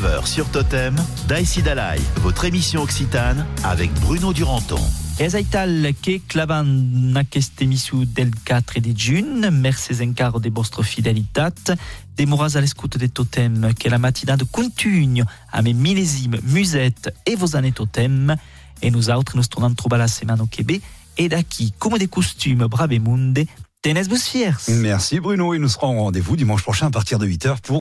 8h-9h 0.04 0.26
sur 0.26 0.48
Totem, 0.50 0.94
Daïsi 1.28 1.62
Dalai, 1.62 1.98
votre 2.16 2.44
émission 2.44 2.82
occitane 2.82 3.46
avec 3.62 3.92
Bruno 4.00 4.32
Duranton. 4.32 4.80
És 5.18 5.34
aital 5.34 5.94
que 6.02 6.18
clavan 6.28 7.14
aquesta 7.16 7.64
émission 7.64 8.04
del 8.04 8.30
4 8.44 8.80
de 8.80 8.92
juny. 8.96 9.48
Merci 9.50 10.02
encara 10.02 10.40
de 10.40 10.50
vostra 10.50 10.82
fidelitat. 10.82 11.54
Demoras 12.16 12.56
a 12.56 12.60
l'escoute 12.60 12.98
de 12.98 13.06
Totem, 13.06 13.72
que 13.78 13.88
la 13.88 13.98
matinada 13.98 14.44
continue 14.50 15.24
amb 15.52 15.68
mil·lèsim 15.68 16.36
muset 16.42 17.14
e 17.24 17.36
vos 17.36 17.54
anè 17.54 17.72
Totem. 17.72 18.34
E 18.82 18.90
nosaltres 18.90 19.36
nos 19.36 19.48
tornem 19.48 19.72
a 19.72 19.74
trobar 19.74 19.98
la 19.98 20.08
setmana 20.08 20.44
que 20.50 20.62
ve 20.62 20.82
et 21.16 21.28
d'acquis 21.28 21.72
comme 21.78 21.96
des 21.96 22.08
costumes 22.08 22.66
bravemunde, 22.66 23.46
tenez-vous 23.80 24.16
fiers. 24.16 24.68
Merci 24.68 25.20
Bruno 25.20 25.54
et 25.54 25.58
nous 25.58 25.68
serons 25.68 25.98
au 25.98 26.02
rendez-vous 26.04 26.36
dimanche 26.36 26.62
prochain 26.62 26.88
à 26.88 26.90
partir 26.90 27.18
de 27.18 27.26
8h 27.26 27.60
pour 27.60 27.72